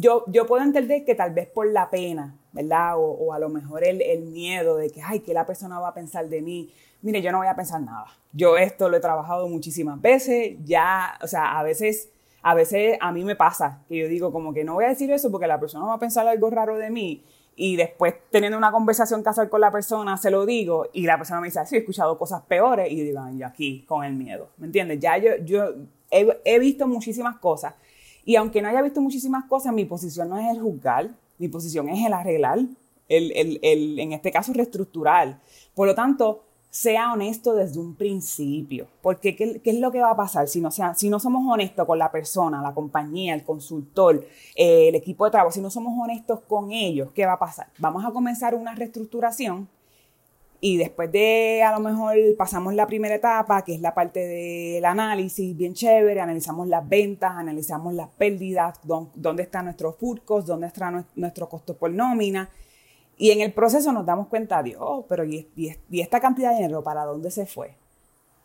[0.00, 2.94] yo, yo puedo entender que tal vez por la pena, ¿verdad?
[2.96, 5.94] O, a lo mejor el, el, miedo de que, ay, que la persona va a
[5.94, 6.70] pensar de mí.
[7.02, 8.06] Mire, yo no voy a pensar nada.
[8.32, 12.10] Yo esto lo he trabajado muchísimas veces, ya, o sea, a veces,
[12.42, 15.10] a veces a mí me pasa que yo digo como que no voy a decir
[15.10, 17.24] eso porque la persona va a pensar algo raro de mí
[17.56, 21.40] y después teniendo una conversación casual con la persona se lo digo y la persona
[21.40, 24.66] me dice, sí, he escuchado cosas peores y digo, yo aquí con el miedo, ¿me
[24.66, 25.00] entiendes?
[25.00, 25.74] Ya yo, yo
[26.10, 27.74] he, he visto muchísimas cosas
[28.28, 31.08] y aunque no haya visto muchísimas cosas, mi posición no es el juzgar,
[31.38, 32.58] mi posición es el arreglar,
[33.08, 35.40] el, el, el, en este caso reestructurar.
[35.74, 40.10] Por lo tanto, sea honesto desde un principio, porque ¿qué, qué es lo que va
[40.10, 43.44] a pasar si no, sea, si no somos honestos con la persona, la compañía, el
[43.44, 44.22] consultor,
[44.54, 47.68] eh, el equipo de trabajo, si no somos honestos con ellos, ¿qué va a pasar?
[47.78, 49.70] Vamos a comenzar una reestructuración
[50.60, 54.84] y después de, a lo mejor, pasamos la primera etapa, que es la parte del
[54.84, 61.04] análisis, bien chévere, analizamos las ventas, analizamos las pérdidas, dónde están nuestros furcos, dónde está
[61.14, 62.50] nuestro costo por nómina.
[63.16, 65.48] Y en el proceso nos damos cuenta, Dios, oh, pero ¿y,
[65.92, 67.76] esta cantidad de dinero para dónde se fue?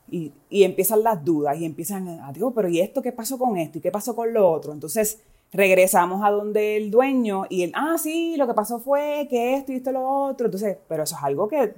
[0.08, 3.80] Y, y empiezan las dudas y empiezan, Dios, pero ¿y esto qué pasó con esto?
[3.80, 4.72] ¿Y qué pasó con lo otro?
[4.72, 5.20] Entonces
[5.52, 9.72] regresamos a donde el dueño y él, ah, sí, lo que pasó fue que esto
[9.72, 10.46] y esto y lo otro.
[10.46, 11.74] Entonces, pero eso es algo que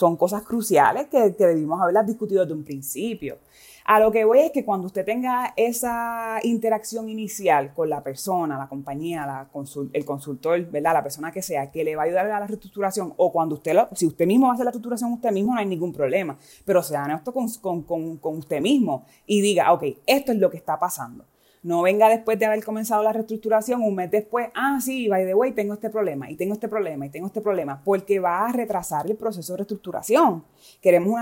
[0.00, 3.36] son cosas cruciales que, que debimos haberlas discutido desde un principio.
[3.84, 8.56] A lo que voy es que cuando usted tenga esa interacción inicial con la persona,
[8.56, 9.48] la compañía,
[9.92, 10.94] el consultor, ¿verdad?
[10.94, 13.74] La persona que sea, que le va a ayudar a la reestructuración, o cuando usted,
[13.74, 16.38] lo, si usted mismo va a hacer la reestructuración usted mismo, no hay ningún problema.
[16.64, 20.50] Pero sea honesto con, con, con, con usted mismo y diga, ok, esto es lo
[20.50, 21.24] que está pasando.
[21.62, 25.34] No venga después de haber comenzado la reestructuración, un mes después, ah, sí, by the
[25.34, 28.52] way, tengo este problema, y tengo este problema, y tengo este problema, porque va a
[28.52, 30.42] retrasar el proceso de reestructuración.
[30.80, 31.12] Queremos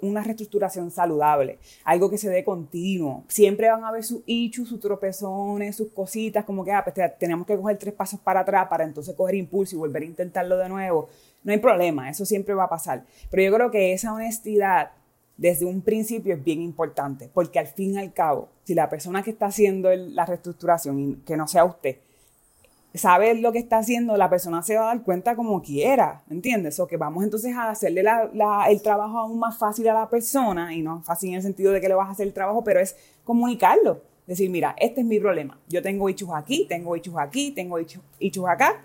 [0.00, 3.24] una, reestructuración saludable, algo que se dé continuo.
[3.28, 7.46] Siempre van a haber sus ichus, sus tropezones, sus cositas, como que, ah, pues tenemos
[7.46, 10.70] que coger tres pasos para atrás para entonces coger impulso y volver a intentarlo de
[10.70, 11.10] nuevo.
[11.44, 13.04] No hay problema, eso siempre va a pasar.
[13.30, 14.92] Pero yo creo que esa honestidad
[15.42, 19.24] desde un principio es bien importante, porque al fin y al cabo, si la persona
[19.24, 21.96] que está haciendo la reestructuración, que no sea usted,
[22.94, 26.78] sabe lo que está haciendo, la persona se va a dar cuenta como quiera, ¿entiendes?
[26.78, 28.04] O que vamos entonces a hacerle
[28.68, 31.80] el trabajo aún más fácil a la persona, y no fácil en el sentido de
[31.80, 34.00] que le vas a hacer el trabajo, pero es comunicarlo.
[34.28, 35.58] Decir, mira, este es mi problema.
[35.68, 38.80] Yo tengo hechos aquí, tengo hechos aquí, tengo hechos acá.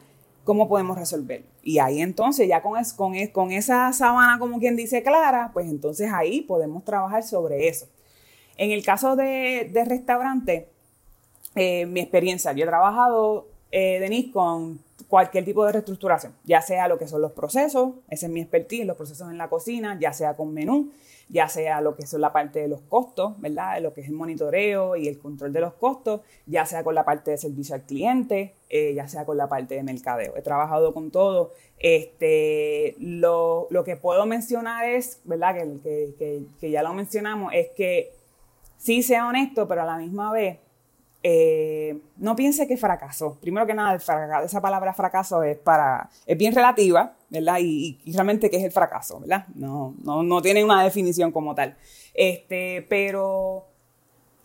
[0.48, 1.46] ¿Cómo podemos resolverlo?
[1.62, 2.82] Y ahí entonces, ya con,
[3.34, 7.90] con, esa sábana, como quien dice, clara, pues entonces ahí podemos trabajar sobre eso.
[8.56, 10.70] En el caso de, de restaurante,
[11.56, 14.80] eh, mi experiencia, yo he trabajado, eh, Denise, con
[15.10, 18.86] cualquier tipo de reestructuración, ya sea lo que son los procesos, ese es mi expertise,
[18.86, 20.94] los procesos en la cocina, ya sea con menú,
[21.30, 23.82] ya sea lo que es la parte de los costos, ¿verdad?
[23.82, 27.04] Lo que es el monitoreo y el control de los costos, ya sea con la
[27.04, 30.36] parte de servicio al cliente, eh, ya sea con la parte de mercadeo.
[30.38, 31.52] He trabajado con todo.
[31.80, 35.56] Este, lo, que puedo mencionar es, ¿verdad?
[35.84, 38.14] Que, que, ya lo mencionamos, es que
[38.78, 40.60] sí sea honesto, pero a la misma vez
[41.24, 43.38] eh, no piense que fracasó.
[43.40, 43.96] Primero que nada,
[44.44, 47.58] esa palabra fracaso es para, es bien relativa, ¿verdad?
[47.60, 49.46] Y, realmente qué es el fracaso, ¿verdad?
[49.56, 51.76] No, no, no tiene una definición como tal.
[52.14, 53.67] Este, pero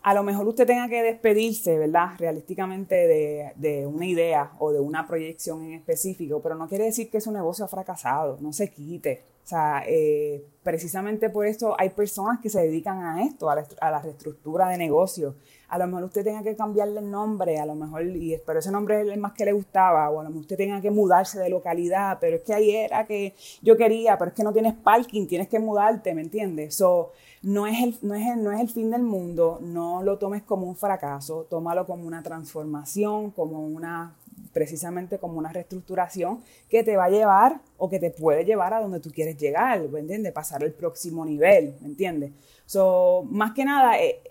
[0.03, 2.09] a lo mejor usted tenga que despedirse, ¿verdad?
[2.19, 7.09] Realísticamente de, de, una idea o de una proyección en específico, pero no quiere decir
[7.09, 9.23] que su negocio ha fracasado, no se quite.
[9.45, 13.65] O sea, eh, precisamente por eso hay personas que se dedican a esto, a la,
[13.79, 15.35] a reestructura de negocios
[15.73, 18.69] a lo mejor usted tenga que cambiarle el nombre, a lo mejor, y, pero ese
[18.69, 21.39] nombre es el más que le gustaba, o a lo mejor usted tenga que mudarse
[21.39, 23.33] de localidad, pero es que ahí era que
[23.63, 26.75] yo quería, pero es que no tienes parking, tienes que mudarte, ¿me entiendes?
[26.75, 27.13] So,
[27.43, 30.43] no es, el, no, es el, no es el fin del mundo, no lo tomes
[30.43, 34.15] como un fracaso, tómalo como una transformación, como una
[34.51, 38.79] precisamente como una reestructuración que te va a llevar o que te puede llevar a
[38.79, 40.31] donde tú quieres llegar, ¿me entiendes?
[40.31, 42.31] Pasar al próximo nivel, ¿me entiendes?
[42.65, 44.21] So, más que nada, eh,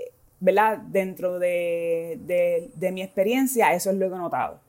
[0.41, 0.79] ¿verdad?
[0.79, 4.61] Dentro de, mi experiencia, eso es lo que he notado.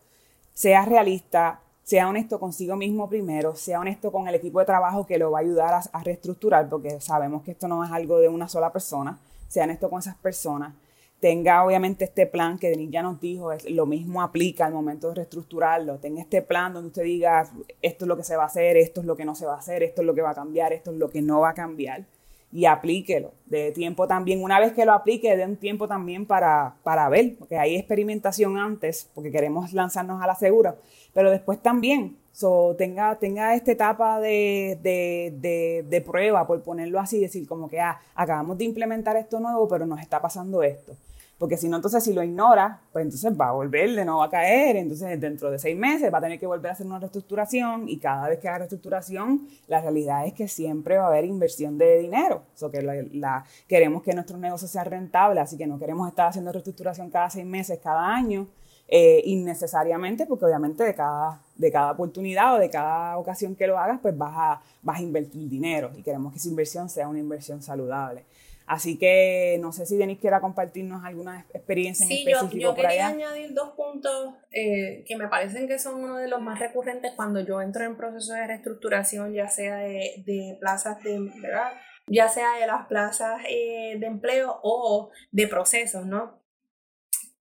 [0.53, 5.17] Sea realista, sea honesto consigo mismo primero, sea honesto con el equipo de trabajo que
[5.17, 8.47] lo va a ayudar a, reestructurar, porque sabemos que esto no es algo de una
[8.47, 10.73] sola persona, sea honesto con esas personas,
[11.19, 15.09] tenga obviamente este plan que Denis ya nos dijo, es, lo mismo aplica al momento
[15.09, 17.49] de reestructurarlo, tenga este plan donde usted diga,
[17.81, 19.55] esto es lo que se va a hacer, esto es lo que no se va
[19.55, 21.49] a hacer, esto es lo que va a cambiar, esto es lo que no va
[21.49, 22.05] a cambiar
[22.53, 23.31] y aplíquelo.
[23.47, 27.35] De tiempo también, una vez que lo aplique, de un tiempo también para, para ver,
[27.37, 30.75] porque hay experimentación antes, porque queremos lanzarnos a la segura,
[31.13, 37.19] pero después también, so, tenga, tenga esta etapa de, de, de, prueba, por ponerlo así,
[37.19, 40.95] decir como que ah, acabamos de implementar esto nuevo, pero nos está pasando esto.
[41.37, 44.29] Porque si no, entonces si lo ignora, pues entonces va a volver, de nuevo a
[44.29, 47.89] caer, entonces dentro de seis meses va a tener que volver a hacer una reestructuración
[47.89, 51.77] y cada vez que haga reestructuración, la realidad es que siempre va a haber inversión
[51.77, 52.43] de dinero.
[52.61, 56.51] O que la, queremos que nuestro negocio sea rentable, así que no queremos estar haciendo
[56.51, 58.47] reestructuración cada seis meses, cada año,
[58.87, 63.79] eh, innecesariamente, porque obviamente de cada, de cada oportunidad o de cada ocasión que lo
[63.79, 67.19] hagas, pues vas a, vas a invertir dinero y queremos que esa inversión sea una
[67.19, 68.23] inversión saludable.
[68.65, 73.07] Así que no sé si Denis quiera compartirnos alguna experiencia en específico yo, yo quería
[73.07, 77.41] añadir dos puntos eh, que me parecen que son uno de los más recurrentes cuando
[77.41, 81.73] yo entro en proceso de reestructuración, ya sea de, de plazas de, ¿verdad?
[82.07, 86.41] Ya sea de las plazas eh, de empleo o de procesos, ¿no?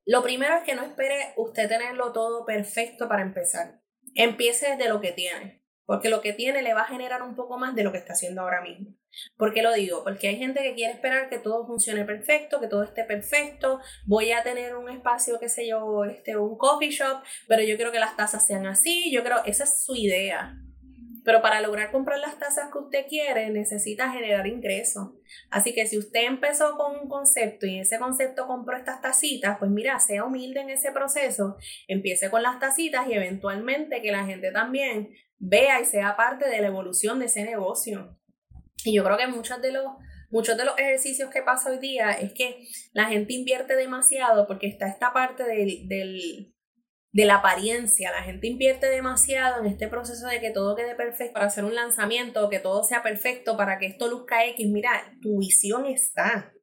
[0.04, 3.80] Lo primero es que no espere usted tenerlo todo perfecto para empezar.
[4.14, 5.61] Empiece desde lo que tiene,
[5.93, 8.14] porque lo que tiene le va a generar un poco más de lo que está
[8.14, 8.95] haciendo ahora mismo.
[9.36, 10.03] ¿Por qué lo digo?
[10.03, 13.78] Porque hay gente que quiere esperar que todo funcione perfecto, que todo esté perfecto.
[14.07, 17.93] Voy a tener un espacio, qué sé yo, este, un coffee shop, pero yo quiero
[17.93, 19.12] que las tazas sean así.
[19.12, 20.57] Yo creo, esa es su idea.
[21.26, 25.11] Pero para lograr comprar las tazas que usted quiere, necesita generar ingresos.
[25.51, 29.70] Así que si usted empezó con un concepto y ese concepto compró estas tacitas, pues
[29.70, 34.53] mira, sea humilde en ese proceso, empiece con las tacitas y eventualmente que la gente
[34.53, 35.11] también
[35.43, 38.16] vea y sea parte de la evolución de ese negocio.
[38.84, 39.84] Y yo creo que muchos de los
[40.30, 44.66] muchos de los ejercicios que pasa hoy día es que la gente invierte demasiado porque
[44.66, 46.55] está esta parte del, del,
[47.12, 48.11] de la apariencia.
[48.12, 51.74] La gente invierte demasiado en este proceso de que todo quede perfecto para hacer un
[51.74, 54.66] lanzamiento, que todo sea perfecto para que esto luzca X.
[54.70, 54.90] Mira,
[55.20, 56.55] tu visión está.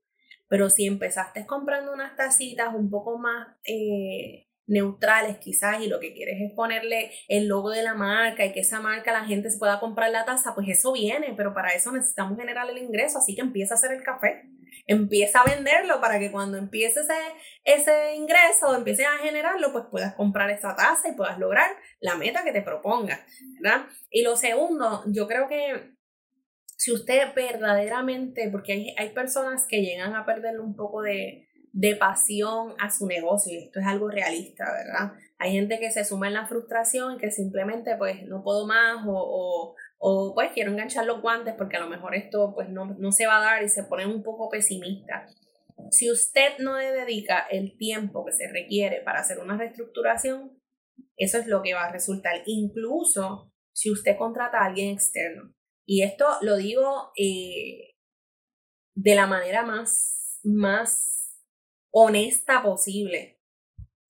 [0.48, 6.13] Pero si empezaste comprando unas tacitas un poco más eh, neutrales quizás y lo que
[6.13, 9.57] quieres es ponerle el logo de la marca y que esa marca la gente se
[9.57, 13.36] pueda comprar la taza, pues eso viene, pero para eso necesitamos generar el ingreso, así
[13.36, 14.43] que empieza a hacer el café,
[14.86, 17.13] empieza a venderlo para que cuando empiece ese,
[17.63, 22.43] ese ingreso, empiece a generarlo, pues puedas comprar esa taza y puedas lograr la meta
[22.43, 23.20] que te propongas,
[23.59, 23.88] ¿verdad?
[24.11, 25.95] Y lo segundo, yo creo que
[26.78, 31.95] si usted verdaderamente, porque hay, hay personas que llegan a perderle un poco de, de
[31.95, 35.13] pasión a su negocio esto es algo realista, ¿verdad?
[35.38, 39.05] Hay gente que se suma en la frustración y que simplemente pues no puedo más
[39.07, 43.11] o, o, pues quiero enganchar los guantes porque a lo mejor esto pues no, no
[43.11, 45.28] se va a dar y se pone un poco pesimista.
[45.91, 50.59] Si usted no le dedica el tiempo que se requiere para hacer una reestructuración,
[51.15, 52.41] eso es lo que va a resultar.
[52.45, 55.53] Incluso si usted contrata a alguien externo.
[55.86, 57.95] Y esto lo digo eh,
[58.93, 61.18] de la manera más, más
[61.92, 63.40] honesta posible.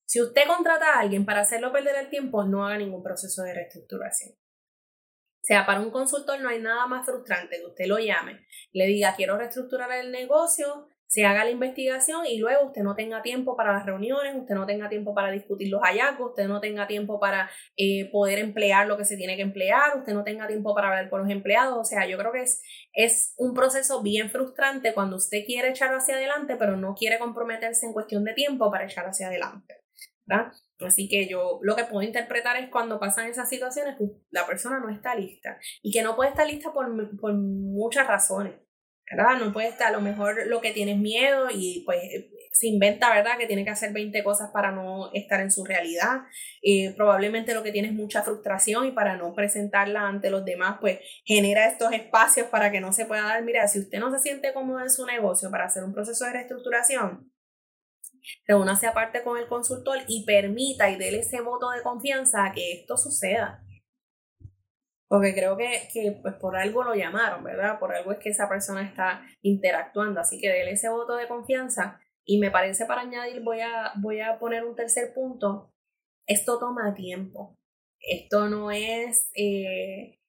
[0.05, 3.53] Si usted contrata a alguien para hacerlo perder el tiempo, no haga ningún proceso de
[3.53, 4.31] reestructuración.
[4.31, 8.87] O sea, para un consultor no hay nada más frustrante que usted lo llame, le
[8.87, 13.57] diga quiero reestructurar el negocio, se haga la investigación y luego usted no tenga tiempo
[13.57, 17.19] para las reuniones, usted no tenga tiempo para discutir los hallazgos, usted no tenga tiempo
[17.19, 20.89] para eh, poder emplear lo que se tiene que emplear, usted no tenga tiempo para
[20.89, 21.79] hablar con los empleados.
[21.79, 22.61] O sea, yo creo que es,
[22.93, 27.87] es un proceso bien frustrante cuando usted quiere echarlo hacia adelante, pero no quiere comprometerse
[27.87, 29.77] en cuestión de tiempo para echarlo hacia adelante.
[30.27, 30.53] ¿verdad?
[30.85, 34.79] Así que yo lo que puedo interpretar es cuando pasan esas situaciones que la persona
[34.79, 36.87] no está lista y que no puede estar lista por,
[37.19, 38.53] por muchas razones.
[39.11, 39.39] ¿Verdad?
[39.39, 41.99] No puede estar, a lo mejor lo que tienes miedo y pues
[42.51, 43.37] se inventa, ¿verdad?
[43.37, 46.23] Que tiene que hacer 20 cosas para no estar en su realidad.
[46.61, 50.77] Eh, probablemente lo que tiene es mucha frustración y para no presentarla ante los demás,
[50.81, 53.43] pues genera estos espacios para que no se pueda dar.
[53.43, 56.33] Mira, si usted no se siente cómodo en su negocio para hacer un proceso de
[56.33, 57.31] reestructuración,
[58.45, 62.73] reúnase aparte con el consultor y permita y déle ese voto de confianza a que
[62.73, 63.63] esto suceda.
[65.09, 67.79] Porque creo que, que, pues por algo lo llamaron, ¿verdad?
[67.79, 70.19] Por algo es que esa persona está interactuando.
[70.21, 71.99] Así que déle ese voto de confianza.
[72.23, 75.73] Y me parece para añadir, voy a, voy a poner un tercer punto.
[76.27, 77.57] Esto toma tiempo.
[77.99, 80.19] Esto no es eh,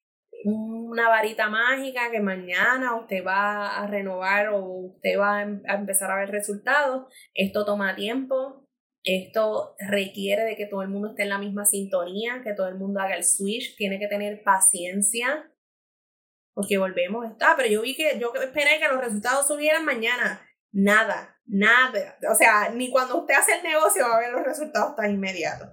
[0.43, 6.09] una varita mágica que mañana usted va a renovar o usted va a em, empezar
[6.11, 7.05] a ver resultados.
[7.35, 8.60] Esto toma tiempo.
[9.03, 12.75] Esto requiere de que todo el mundo esté en la misma sintonía, que todo el
[12.75, 15.51] mundo haga el switch, tiene que tener paciencia,
[16.53, 20.47] porque volvemos, ah, pero yo vi que, yo esperé que los resultados subieran mañana.
[20.71, 22.17] Nada, nada.
[22.31, 25.69] O sea, ni cuando usted hace el negocio va a ver los resultados tan inmediatos.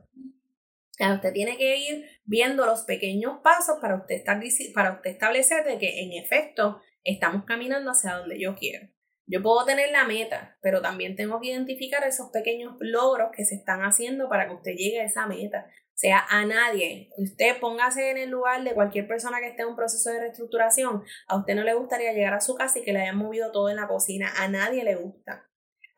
[0.99, 4.41] usted tiene que ir viendo los pequeños pasos para usted, estar,
[4.74, 8.89] para usted establecer que en efecto estamos caminando hacia donde yo quiero.
[9.31, 13.57] Yo puedo tener la meta, pero también tengo que identificar esos pequeños logros que se
[13.57, 15.66] están haciendo para que usted llegue a esa meta.
[15.68, 19.68] O sea, a nadie, usted póngase en el lugar de cualquier persona que esté en
[19.68, 22.93] un proceso de reestructuración, a usted no le gustaría llegar a su casa y que
[22.93, 25.45] le hayan movido todo en la cocina, a nadie le gusta.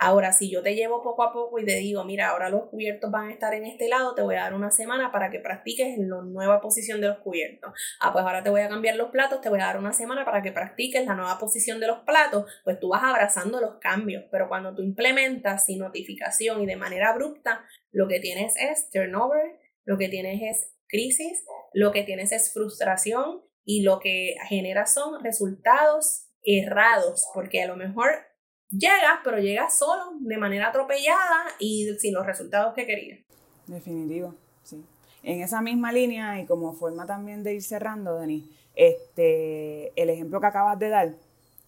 [0.03, 3.11] Ahora, si yo te llevo poco a poco y te digo, mira, ahora los cubiertos
[3.11, 5.98] van a estar en este lado, te voy a dar una semana para que practiques
[5.98, 7.74] la nueva posición de los cubiertos.
[8.01, 10.24] Ah, pues ahora te voy a cambiar los platos, te voy a dar una semana
[10.24, 14.24] para que practiques la nueva posición de los platos, pues tú vas abrazando los cambios,
[14.30, 19.59] pero cuando tú implementas sin notificación y de manera abrupta, lo que tienes es turnover,
[19.84, 21.44] lo que tienes es crisis,
[21.74, 27.76] lo que tienes es frustración y lo que genera son resultados errados, porque a lo
[27.76, 28.30] mejor
[28.71, 33.21] llegas, pero llegas solo, de manera atropellada y sin los resultados que querías.
[33.66, 34.85] Definitivo, sí.
[35.23, 38.45] En esa misma línea y como forma también de ir cerrando, Denis,
[38.75, 41.14] este, el ejemplo que acabas de dar,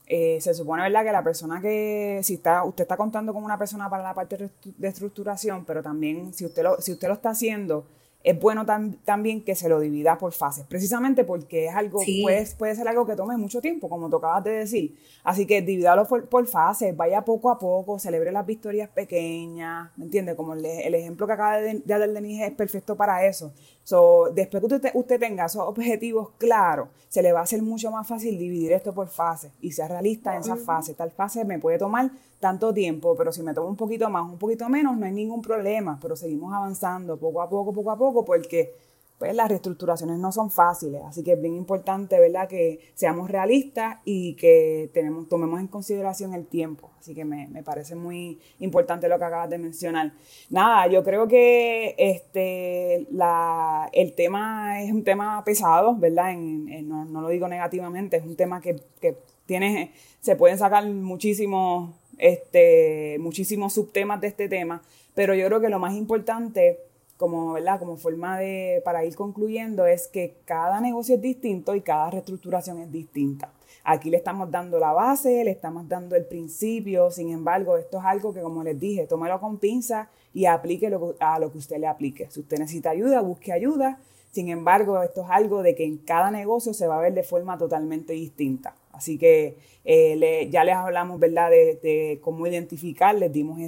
[0.07, 3.59] eh, se supone, ¿verdad?, que la persona que, si está, usted está contando con una
[3.59, 7.31] persona para la parte de estructuración, pero también si usted lo, si usted lo está
[7.31, 7.85] haciendo
[8.25, 8.65] es bueno
[9.05, 13.05] también que se lo divida por fases, precisamente porque es algo, puede, puede ser algo
[13.05, 14.97] que tome mucho tiempo, como tú acabas de decir.
[15.25, 20.35] Así que divídalo por, fases, vaya poco a poco, celebre las victorias pequeñas, ¿me entiendes?
[20.35, 23.53] Como el, ejemplo que acaba de, dar Denise es perfecto para eso.
[23.85, 27.91] So, después que usted, usted tenga esos objetivos claros, se le va a hacer mucho
[27.91, 30.95] más fácil dividir esto por fases y sea realista en esa fase.
[30.95, 34.39] Tal fase me puede tomar tanto tiempo, pero si me tomo un poquito más, un
[34.39, 38.25] poquito menos, no hay ningún problema, pero seguimos avanzando poco a poco, poco a poco,
[38.25, 38.75] porque
[39.23, 43.99] pues las reestructuraciones no son fáciles, así que es bien importante, ¿verdad?, que seamos realistas
[44.05, 49.21] y que tenemos, tomemos en consideración el tiempo, así que me, parece muy importante lo
[49.21, 50.13] que acabas de mencionar.
[50.51, 57.29] Nada, yo creo que este, la, el tema es un tema pesado, ¿verdad?, no, lo
[57.29, 64.21] digo negativamente, es un tema que, que tiene, se pueden sacar muchísimos este, muchísimos subtemas
[64.21, 64.83] de este tema,
[65.15, 66.81] pero yo creo que lo más importante,
[67.23, 67.79] como, ¿verdad?
[67.79, 72.81] como forma de, para ir concluyendo, es que cada negocio es distinto y cada reestructuración
[72.81, 73.53] es distinta.
[73.85, 78.05] Aquí le estamos dando la base, le estamos dando el principio, sin embargo, esto es
[78.05, 80.89] algo que, como les dije, tómelo con pinza y aplique
[81.21, 82.29] a lo que usted le aplique.
[82.29, 84.01] Si usted necesita ayuda, busque ayuda.
[84.33, 87.23] Sin embargo, esto es algo de que en cada negocio se va a ver de
[87.23, 88.75] forma totalmente distinta.
[88.93, 93.59] Así que eh, ya les hablamos, ¿verdad?, de, cómo identificar, les dimos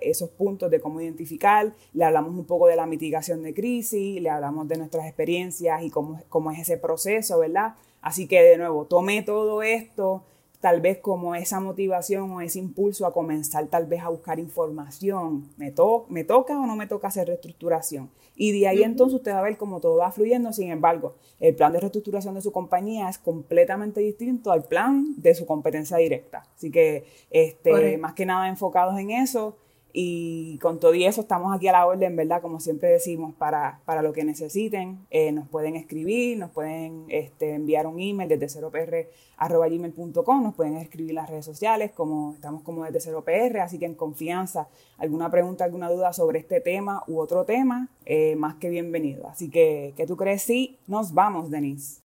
[0.00, 4.30] esos puntos de cómo identificar, le hablamos un poco de la mitigación de crisis, le
[4.30, 7.74] hablamos de nuestras experiencias y cómo, cómo es ese proceso, ¿verdad?
[8.02, 10.22] Así que de nuevo, tomé todo esto
[10.60, 15.48] tal vez como esa motivación o ese impulso a comenzar tal vez a buscar información.
[15.56, 15.72] ¿Me,
[16.08, 18.10] ¿Me toca o no me toca hacer reestructuración?
[18.36, 20.52] Y de ahí entonces usted va a ver cómo todo va fluyendo.
[20.52, 25.34] Sin embargo, el plan de reestructuración de su compañía es completamente distinto al plan de
[25.34, 26.46] su competencia directa.
[26.54, 29.56] Así que este, más que nada enfocados en eso
[29.92, 32.42] y con todo y eso estamos aquí a la orden, ¿verdad?
[32.42, 35.06] Como siempre decimos, para, para lo que necesiten.
[35.10, 41.10] Eh, nos pueden escribir, nos pueden este, enviar un email desde 0pr.gmail.com, nos pueden escribir
[41.10, 44.68] en las redes sociales, como estamos como desde 0pr, así que en confianza,
[44.98, 49.28] alguna pregunta, alguna duda sobre este tema u otro tema, eh, más que bienvenido.
[49.28, 50.42] Así que, ¿qué tú crees?
[50.42, 52.00] Sí, nos vamos, Denise.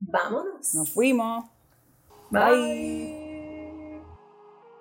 [0.00, 0.74] Vámonos.
[0.74, 1.44] Nos fuimos.
[2.30, 3.25] Bye.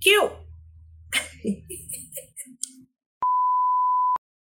[0.00, 0.32] Cute.